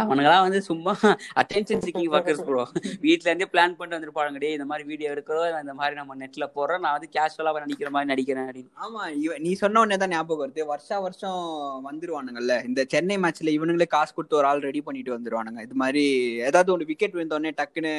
அவனுங்களாம் 0.00 0.44
வந்து 0.46 0.60
சும்மா 0.70 0.94
அட்டென்ஷன் 1.42 1.82
சிக்கிங் 1.86 2.10
ஒர்க்கர்ஸ் 2.16 2.44
ப்ரோ 2.48 2.64
வீட்ல 3.06 3.28
இருந்தே 3.30 3.48
பிளான் 3.54 3.76
பண்ணிட்டு 3.78 3.98
வந்துருப்பாங்க 3.98 4.42
டே 4.44 4.52
இந்த 4.56 4.66
மாதிரி 4.70 4.84
வீடியோ 4.90 5.10
எடுக்கிறோம் 5.14 5.60
இந்த 5.64 5.74
மாதிரி 5.80 5.94
நம்ம 6.00 6.16
நெட்ல 6.22 6.46
போடுறோம் 6.56 6.84
நான் 6.86 6.96
வந்து 6.96 7.10
கேஷுவலா 7.16 7.54
நடிக்கிற 7.64 7.90
மாதிரி 7.96 8.12
நடிக்கிறேன் 8.12 8.48
அப்படின்னு. 8.48 8.72
ஆமா 8.84 9.02
இவ 9.24 9.38
நீ 9.46 9.52
சொன்ன 9.62 9.80
உடனே 9.84 9.98
தான் 10.02 10.12
ஞாபகம் 10.14 10.42
வருது. 10.42 10.62
வருஷா 10.72 10.96
வருஷம் 11.06 11.42
வந்துருவானுங்கல்ல. 11.88 12.54
இந்த 12.68 12.80
சென்னை 12.94 13.18
மேட்ச்ல 13.24 13.54
இவனுங்களே 13.56 13.88
காசு 13.96 14.12
கொடுத்து 14.16 14.38
ஒரு 14.40 14.48
ஆள் 14.50 14.64
ரெடி 14.68 14.82
பண்ணிட்டு 14.86 15.16
வந்துருவானுங்க. 15.16 15.60
இது 15.68 15.76
மாதிரி 15.82 16.04
ஏதாவது 16.48 16.72
ஒன்று 16.74 16.90
விக்கெட் 16.90 17.16
விழுந்தோடனே 17.18 17.52
டக்குன்னு 17.60 17.94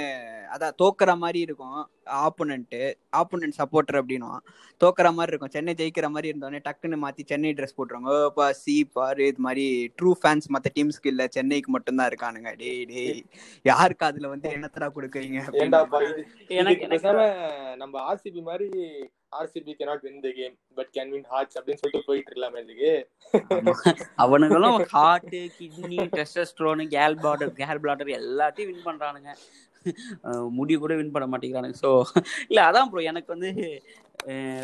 அதான் 0.55 0.77
தோக்குற 0.83 1.11
மாதிரி 1.23 1.39
இருக்கும். 1.47 1.79
ஆப்போனன்ட்டு 2.25 2.81
ஆப்போனன்ட் 3.19 3.57
சப்போர்ட்டர் 3.61 3.99
அப்படின்னும் 4.01 4.41
தோக்குற 4.81 5.07
மாதிரி 5.17 5.31
இருக்கும். 5.33 5.53
சென்னை 5.55 5.73
ஜெயிக்கிற 5.79 6.07
மாதிரி 6.15 6.29
இருந்தோடனே 6.31 6.59
டக்குன்னு 6.67 6.97
மாத்தி 7.03 7.23
சென்னை 7.31 7.51
ட்ரெஸ் 7.57 7.75
போட்டுருவாங்க. 7.77 8.11
பா 8.37 8.45
சி 8.61 8.75
பாரு 8.97 9.25
இது 9.31 9.41
மாதிரி 9.47 9.65
ட்ரூ 9.99 10.11
ஃபேன்ஸ் 10.21 10.47
மத்த 10.55 10.71
டீம்ஸ்க்கு 10.77 11.11
இல்லை. 11.13 11.25
சென்னைக்கு 11.37 11.71
மட்டும்தான் 11.75 12.09
இருக்கானுங்க. 12.11 12.51
டேய் 12.61 12.85
டேய். 12.93 13.21
யாருக்கு 13.71 14.07
அதுல 14.09 14.31
வந்து 14.33 14.49
என்னத்தடா 14.57 14.89
கொடுக்குறீங்க 14.97 15.37
நம்ம 17.83 17.93
ஆர்சிபி 18.09 18.41
மாதிரி 18.49 18.69
RCB 19.37 19.71
cannot 19.79 20.01
win 20.07 20.17
the 20.25 20.31
game 20.37 20.53
but 20.77 20.89
can 20.95 21.09
win 21.13 21.23
hearts 21.31 21.53
அப்படின்னு 21.57 21.81
சொல்லிட்டு 21.81 22.07
போயிட்டு 22.09 22.29
இருக்கலாமே 22.31 22.61
இதுக்கு. 22.65 22.91
அவனுங்களும் 24.23 24.77
ஹார்ட் 24.93 25.35
கிட்னி 25.57 25.97
டெஸ்டஸ்ட்ரோனு 26.17 26.85
கேல் 26.95 27.17
பிளாடர் 27.23 27.51
கேல் 27.61 27.81
பிளாடர் 27.85 28.11
எல்லாத்தையும் 28.21 28.69
வின் 28.71 28.87
பண்றானுங்க. 28.89 29.31
முடி 30.57 30.75
கூட 30.83 30.93
வின் 30.99 31.11
பண்ண 31.15 31.25
மாட்டேங்கிறானுங்க. 31.31 31.77
ஸோ 31.83 31.89
இல்ல 32.49 32.59
அதான் 32.69 32.89
ப்ரோ 32.93 33.03
எனக்கு 33.11 33.29
வந்து 33.35 33.51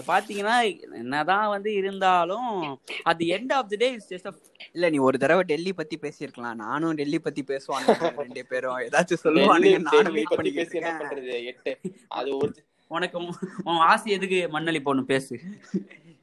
பாத்தீங்கன்னா 0.07 0.81
என்னதான் 0.93 1.49
வந்து 1.49 1.73
இருந்தாலும் 1.73 2.79
the 3.05 3.37
end 3.37 3.51
of 3.51 3.69
the 3.69 3.75
day 3.75 3.91
it's 3.91 4.13
just 4.13 4.41
இல்ல 4.73 4.89
நீ 4.89 4.97
ஒரு 4.97 5.17
தடவை 5.17 5.43
டெல்லி 5.43 5.73
பத்தி 5.73 5.99
பேசியிருக்கலாம். 6.01 6.53
நானும் 6.53 6.93
டெல்லி 6.93 7.19
பத்தி 7.19 7.43
பேசுவானுங்க 7.47 8.07
ரெண்டு 8.17 8.45
பேரும். 8.45 8.77
ஏதாச்சும் 8.77 9.17
சொல்லுவானுங்க 9.23 9.59
டெல்லி 9.59 9.79
நானும் 9.79 10.13
வெயிட் 10.13 10.27
பத்தி 10.27 10.51
பேசி 10.51 10.79
பண்ணிட்டு 10.79 10.79
என்ன 10.79 10.97
இருக்கேன். 10.97 11.19
பண்றது? 11.19 11.45
எட்டு. 11.45 11.79
அது 12.07 12.37
ஒரு 12.37 12.55
உனக்கு 12.87 13.17
உன் 13.17 13.33
ஆசை 13.63 14.11
எதுக்கு? 14.11 14.49
மண்ணலி 14.51 14.79
பொண்ணு 14.79 15.05
பேசு. 15.05 15.39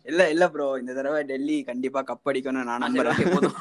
இல்ல 0.04 0.30
இல்ல 0.30 0.50
ப்ரோ 0.50 0.76
இந்த 0.80 0.94
தடவை 0.94 1.22
டெல்லி 1.22 1.62
கண்டிப்பா 1.62 2.02
கப் 2.02 2.28
அடிக்கணும்னு 2.28 2.64
நான் 2.64 2.82
நம்புறேன். 2.82 3.32
போதும். 3.32 3.54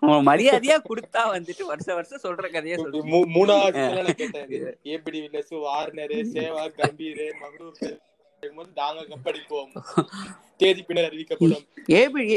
உன் 0.00 0.26
மரியாதையா 0.26 0.76
கொடுத்தா 0.88 1.22
வந்துட்டு 1.22 1.62
வருஷம் 1.62 1.94
வருஷம் 1.94 2.20
சொல்ற 2.22 2.50
கதையே 2.52 2.76
சொல்லு 2.76 3.04
மூ- 3.04 3.28
மூணாவது 3.34 4.12
கேட்டேன். 4.12 4.78
AB de 4.82 5.16
Villiers 5.16 5.60
Warner 5.60 6.10
Sehwag 6.10 6.78
Gambhir 6.78 7.22
இருக்கும்போது 7.24 8.00
நாங்க 8.42 9.00
கப்படிப்போம் 9.10 9.72
தேதி 10.60 10.80
பின்னர் 10.86 11.06
அறிவிக்கப்படும். 11.08 11.64
ஏபிடி 11.94 12.36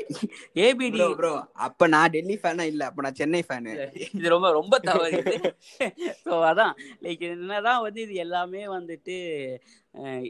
ஏபிடி 0.62 1.00
ப்ரோ 1.20 1.32
அப்ப 1.66 1.88
நான் 1.88 2.12
டெல்லி 2.14 2.36
ஃபேனா 2.38 2.66
இல்ல 2.72 2.84
அப்ப 2.90 3.02
நான் 3.06 3.18
சென்னை 3.20 3.42
ஃபேனு 3.48 3.72
இது 4.10 4.34
ரொம்ப 4.34 4.50
ரொம்ப 4.58 4.76
தவறு 4.88 5.22
ஸோ 6.22 6.32
அதான். 6.52 6.74
லைக் 7.04 7.24
என்னதான் 7.30 7.82
வந்து 7.86 8.02
இது 8.06 8.16
எல்லாமே 8.26 8.62
வந்துட்டு 8.76 9.16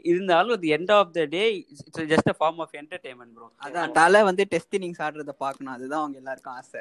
இருந்தாலும் 0.02 0.54
அது 0.54 0.68
end 0.68 0.92
of 0.92 1.12
the 1.12 1.24
day 1.24 1.66
it's 1.68 2.00
just 2.00 2.10
a 2.10 2.34
form 2.40 2.60
of 2.60 2.70
entertainment 2.72 3.34
bro 3.34 3.50
அதான் 3.62 3.90
தலை 3.90 4.22
வந்து 4.22 4.44
டெஸ்ட் 4.44 4.76
இன்னிங்ஸ் 4.76 5.02
ஆடுறத 5.02 5.28
பாக்கணும் 5.28 5.72
அதுதான் 5.72 5.98
அவங்க 5.98 6.16
எல்லாருக்கும் 6.16 6.52
ஆசை. 6.52 6.80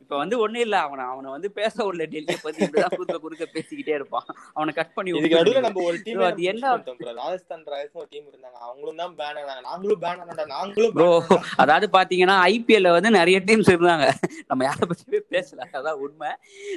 இப்போ 0.00 0.16
வந்து 0.16 0.38
ஒண்ணும் 0.38 0.60
இல்ல. 0.60 0.80
அவனை 0.80 1.04
அவனை 1.04 1.30
வந்து 1.30 1.50
பேச 1.50 1.84
உள்ள 1.84 2.06
டெல்லியை 2.06 2.34
பத்தி 2.42 2.64
இப்படிதான் 2.64 2.88
குறுக்க 2.88 3.18
குறுக்க 3.18 3.48
பேசிக்கிட்டே 3.54 3.88
இருப்பான். 3.88 4.24
அவனை 4.52 4.74
கட் 4.74 4.94
பண்ணி 4.94 5.18
இதுக்கு 5.18 5.36
நடுவுல. 5.36 5.60
நம்ம 5.60 5.82
ஒரு 5.82 6.00
team 6.04 6.18
end 6.18 6.62
of- 6.72 7.14
Rajasthan 7.14 7.64
Royals 7.64 7.92
ஒரு 7.92 8.06
டீம் 8.10 8.24
இருந்தாங்க. 8.24 8.56
அவங்களும் 8.60 9.14
தான் 9.14 9.34
பேன் 9.34 9.38
ஆனாங்க. 9.38 9.60
நாங்களும் 9.60 10.02
பேன் 10.02 10.04
ஆனோம்டா 10.04 10.46
நாங்களும் 10.46 10.92
ப்ரோ. 10.92 11.24
அதாவது 11.56 11.98
பாத்தீங்கன்னா 11.98 12.40
ஐபிஎல்ல 12.46 12.90
வந்து 12.90 13.10
நிறைய 13.10 13.40
டீம்ஸ் 13.40 13.70
இருந்தாங்க. 13.70 14.10
நம்ம 14.46 14.64
யாரை 14.64 14.88
பத்தியுமே 14.88 15.20
பேசல. 15.30 15.64
அதான் 15.72 15.90
உண்மை. 15.90 16.28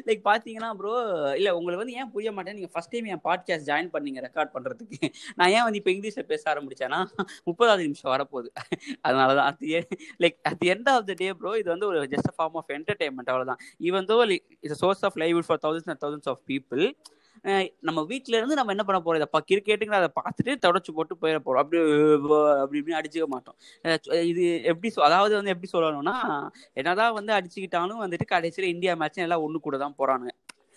லைக் 0.06 0.20
பாத்தீங்கன்னா 0.26 0.74
ப்ரோ 0.74 1.34
இல்ல 1.36 1.56
உங்களுக்கு 1.56 1.86
வந்து 1.86 1.94
ஏன் 1.94 2.12
புரிய 2.12 2.32
மாட்டேன் 2.32 2.54
நீங்க 2.54 2.70
ஃபர்ஸ்ட் 2.70 2.90
டைம் 2.90 3.06
என் 3.06 3.22
பாட்காஸ்ட் 3.24 3.70
ஜாயின் 3.70 3.90
பண்ணீங்க 3.94 4.24
ரெக்கார்ட் 4.24 4.50
பண்றதுக்கு. 4.54 5.01
நான் 5.40 5.52
ஏன் 5.56 5.66
வந்து 5.68 5.80
இப்போ 5.82 5.92
இங்கிலீஷ்ல 5.94 6.24
பேச 6.32 6.44
ஆரம்பிச்சேன்னா 6.54 7.00
முப்பதாவது 7.48 7.86
நிமிஷம் 7.88 8.12
வரப்போகுது. 8.14 8.50
அதனாலதான். 9.08 9.48
அது 9.52 9.82
like 10.26 10.38
at 10.50 10.60
the 10.64 10.70
end 10.76 10.92
of 10.96 11.08
the 11.10 11.16
day 11.22 11.30
bro 11.40 11.54
இது 11.62 11.70
வந்து 11.74 11.90
ஒரு 11.92 12.02
ஜஸ்ட் 12.14 12.32
ஃபார்ம் 12.38 12.58
ஆஃப் 12.62 12.72
என்டர்டைன்மெண்ட் 12.78 13.32
அவ்வளோதான் 13.34 13.62
even 13.90 14.10
though 14.12 14.18
it's 14.66 14.82
source 14.84 15.04
of 15.10 15.20
live 15.24 15.42
for 15.50 15.64
thousands 15.66 15.92
and 15.94 16.04
thousands 16.06 16.32
of 16.34 16.44
people 16.52 16.84
நம்ம 17.88 18.00
வீட்ல 18.10 18.34
இருந்து 18.38 18.58
நம்ம 18.58 18.74
என்ன 18.74 18.84
பண்ண 18.88 18.98
போறோம்? 19.04 19.20
இதை 19.20 19.40
கிரிக்கெட்டுங்கிற 19.50 20.00
அதை 20.02 20.10
பார்த்துட்டு 20.18 20.54
தொடச்சு 20.66 20.92
போட்டு 20.98 21.14
போயிட 21.22 21.38
போறோம். 21.46 21.62
அப்படி 21.64 21.80
அப்படி 22.64 22.80
இப்படி 22.82 22.98
அடிச்சுக்க 23.00 23.28
மாட்டோம். 23.34 23.58
இது 24.32 24.44
எப்படி 24.72 24.90
அதாவது 25.08 25.34
வந்து 25.40 25.54
எப்படி 25.54 25.70
சொல்லணும்னா 25.74 26.16
என்னதான் 26.82 27.18
வந்து 27.20 27.34
அடிச்சுக்கிட்டாலும் 27.38 28.04
வந்துட்டு 28.04 28.28
கடைசியில 28.34 28.72
இந்தியா 28.76 28.94
மேட்ச் 29.02 29.26
எல்லாம் 29.28 29.46
ஒண்ணு 29.48 29.66
கூட 29.68 29.78
தான் 29.86 29.98
போறானுங்க. 30.02 30.34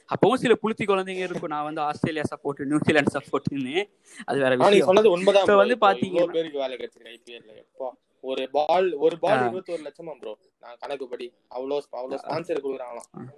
அப்பவும் 0.09 0.35
சில 0.35 0.55
புளுத்தி 0.63 0.83
குழந்தைங்க 0.87 1.17
இருக்கும். 1.17 1.51
நான் 1.51 1.65
வந்து 1.65 1.81
ஆஸ்திரேலியா 1.81 2.25
சப்போர்ட் 2.31 2.65
நியூசிலாந்து 2.65 3.21
சப்போர்ட்னு 3.21 3.91
அது 4.25 4.39
வேற 4.39 4.57
விஷயம். 4.57 4.85
சொன்னது. 4.85 5.57
வந்து 5.57 5.73
இப்போ 5.73 5.93
பாத்தீங்கன்னா- 5.93 6.05
இவ்வளவு 6.05 6.33
பேருக்கு 6.33 6.59
வேலை 6.59 6.77
கிடைச்சிருக்கு 6.77 7.05
ஐபிஎல்ல 7.05 7.57
எப்போ 7.57 7.95
ஒரு 8.21 8.49
பால் 8.53 8.93
ஒரு 8.93 9.19
பால் 9.19 9.39
ஆ. 9.39 9.47
இருபத்தோரு 9.47 9.87
லட்சமா 9.87 10.19
ப்ரோ 10.19 10.39
நான் 10.61 10.77
கணக்குப்படி. 10.79 11.33
அவ்வளவு 11.49 11.85
அவ்வளவு 11.91 12.29
ஸ்பான்சர் 12.29 12.61
கொடுக்குறாங்களாம். 12.61 13.33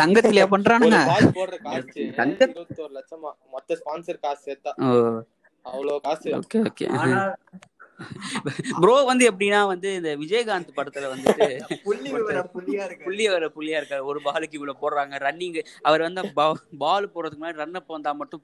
தங்கத்திலயா 0.00 0.50
ஒரு 0.50 0.62
பண்றானுங்க 0.62 1.06
பால் 1.06 1.24
போடுற 1.24 1.62
காசு 1.62 2.12
இருபத்தோரு 2.46 2.90
லட்சமா. 2.94 3.30
மொத்த 3.50 3.82
ஸ்பான்சர் 3.84 4.18
காசு 4.18 4.58
சேர்த்தா. 4.58 5.02
ஓ. 5.16 5.20
அவ்வளவு 5.62 6.00
காசு. 6.00 6.30
Okay 6.30 6.54
okay. 6.54 6.88
ஆனா 6.96 7.34
ப்ரோ 8.80 8.94
வந்து 9.08 9.24
எப்படின்னா 9.30 9.60
வந்து 9.70 9.88
இந்த 9.98 10.10
விஜயகாந்த் 10.22 10.76
படத்துல 10.78 11.10
வந்துட்டு 11.12 11.46
விவர 12.08 12.40
புள்ளியா 13.04 13.30
வர 13.34 13.46
புள்ளியா 13.54 13.78
இருக்காரு. 13.80 14.02
ஒரு 14.10 14.20
பாலுக்கு 14.26 14.58
இவ்வளவு 14.58 14.80
போடுறாங்க. 14.82 15.14
ரன்னிங் 15.26 15.56
அவர் 15.88 16.06
வந்து 16.06 16.22
பால் 16.82 17.10
போடுறதுக்கு 17.14 17.40
முன்னாடி 17.40 17.62
ரன் 17.62 17.78
அப் 17.80 17.94
வந்தா 17.96 18.12
மட்டும் 18.20 18.42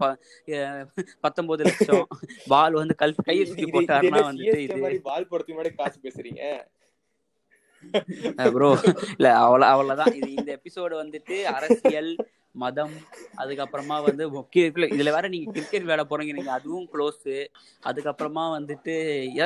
பத்தொன்பது 1.25 1.65
லட்சம். 1.69 2.05
பால் 2.53 2.79
வந்து 2.81 2.97
கல் 3.03 3.17
கையை 3.23 3.45
தூக்கி 3.51 3.69
போட்டாருன்னா 3.69 4.23
வந்துட்டு 4.31 4.61
இது 4.67 4.79
பால் 5.11 5.29
போடுறதுக்கு 5.31 5.57
முன்னாடி 5.57 5.75
காசு 5.81 5.99
பேசுறீங்க? 6.07 6.43
ப்ரோ 8.55 8.69
இல்ல 9.15 9.29
அவ்வளவு 9.45 9.71
அவ்வளவுதான் 9.73 10.15
இது 10.19 10.29
இந்த 10.38 10.51
எபிசோடு 10.59 10.95
வந்துட்டு 11.03 11.37
அரசியல் 11.57 12.12
மதம் 12.55 12.95
அதுக்கப்புறமா 13.38 13.97
வந்து 14.05 14.25
முக்கிய 14.33 14.62
இதுல 14.91 15.12
வேற 15.15 15.27
நீங்க 15.29 15.53
கிரிக்கெட் 15.53 15.85
விளையாட 15.85 16.05
போறீங்க 16.09 16.33
நீங்க 16.33 16.53
அதுவும் 16.57 16.88
க்ளோஸ் 16.93 17.23
அதுக்கப்புறமா 17.83 18.45
வந்துட்டு 18.55 18.95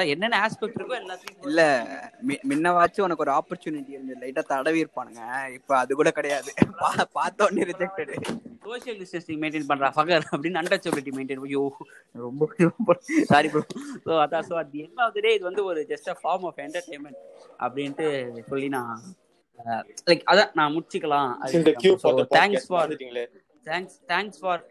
என்னென்ன 0.09 0.41
ஆஸ்பெக்ட் 0.45 0.79
இருக்கோ 0.79 0.97
எல்லாத்தையும் 0.99 1.47
இல்ல 1.47 1.63
முன்னவாச்சும் 2.49 3.07
உனக்கு 3.07 3.25
ஒரு 3.25 3.35
ஆப்பர்ச்சுனிட்டி 3.37 3.97
இருந்து 3.97 4.17
லைட்டா 4.21 4.43
தடவி 4.51 4.83
இருப்பானுங்க. 4.85 5.23
இப்ப 5.59 5.77
அது 5.79 5.95
கூட 5.95 6.11
கிடையாது. 6.13 6.51
பா- 6.81 7.09
பார்த்த 7.17 7.47
உடனே 7.47 7.67
ரிஜெக்டட் 7.71 8.13
சோஷியல் 8.67 8.99
டிஸ்டன்சிங் 9.01 9.41
மெயின்டைன் 9.43 9.69
பண்றா 9.69 9.89
ஃபகர் 9.95 10.27
அப்படின்னு 10.31 10.61
அன்டச்சபிலிட்டி 10.61 11.13
மெயின்டைன் 11.17 11.45
ஐயோ 11.45 11.63
ரொம்ப 12.15 12.97
சாரி 13.31 13.49
ப்ரோ 13.49 13.63
ஸோ 14.05 14.13
அதான் 14.23 14.47
so 14.49 14.57
at 14.61 14.73
the 14.73 14.83
end 14.85 15.03
of 15.05 15.15
the 15.15 15.23
day 15.25 15.33
இது 15.35 15.45
வந்து 15.45 15.65
ஒரு 15.67 15.83
just 15.91 16.09
a 16.09 16.19
form 16.21 16.47
of 16.49 16.59
entertainment 16.65 17.21
அப்படின்ட்டு 17.61 18.09
சொல்லி 18.49 18.71
நான் 18.75 18.97
லைக் 20.11 20.25
அதான் 20.33 20.51
நான் 20.59 20.73
முடிச்சுக்கலாம். 20.75 21.31
Thanks 22.39 22.67
for 22.73 22.91
thanks 23.69 23.97
thanks 24.13 24.41
for 24.41 24.63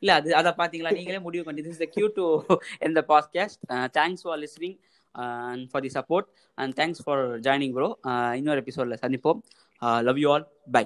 இல்ல 0.00 0.10
அது 0.18 0.28
அத 0.34 0.54
பாத்தீங்களா? 0.58 0.92
நீங்களே 0.98 1.18
முடிவு 1.26 1.44
பண்ணி 1.44 1.62
திஸ் 1.66 1.82
த 1.84 1.88
கியூ 1.96 2.06
டு 2.18 2.26
இந்த 2.88 3.00
podcast 3.08 3.60
thanks 3.98 4.22
for 4.22 4.38
listening 4.44 4.76
and 5.48 5.64
for 5.70 5.82
the 5.86 5.90
support 5.98 6.28
and 6.54 6.74
thanks 6.80 7.02
for 7.04 7.24
joining 7.46 7.74
bro 7.76 7.88
இன்னொரு 8.38 8.62
எபிசோட்ல 8.64 8.96
சந்திப்போம். 9.04 9.40
Love 10.08 10.20
you 10.22 10.30
all 10.32 10.46
by 10.76 10.84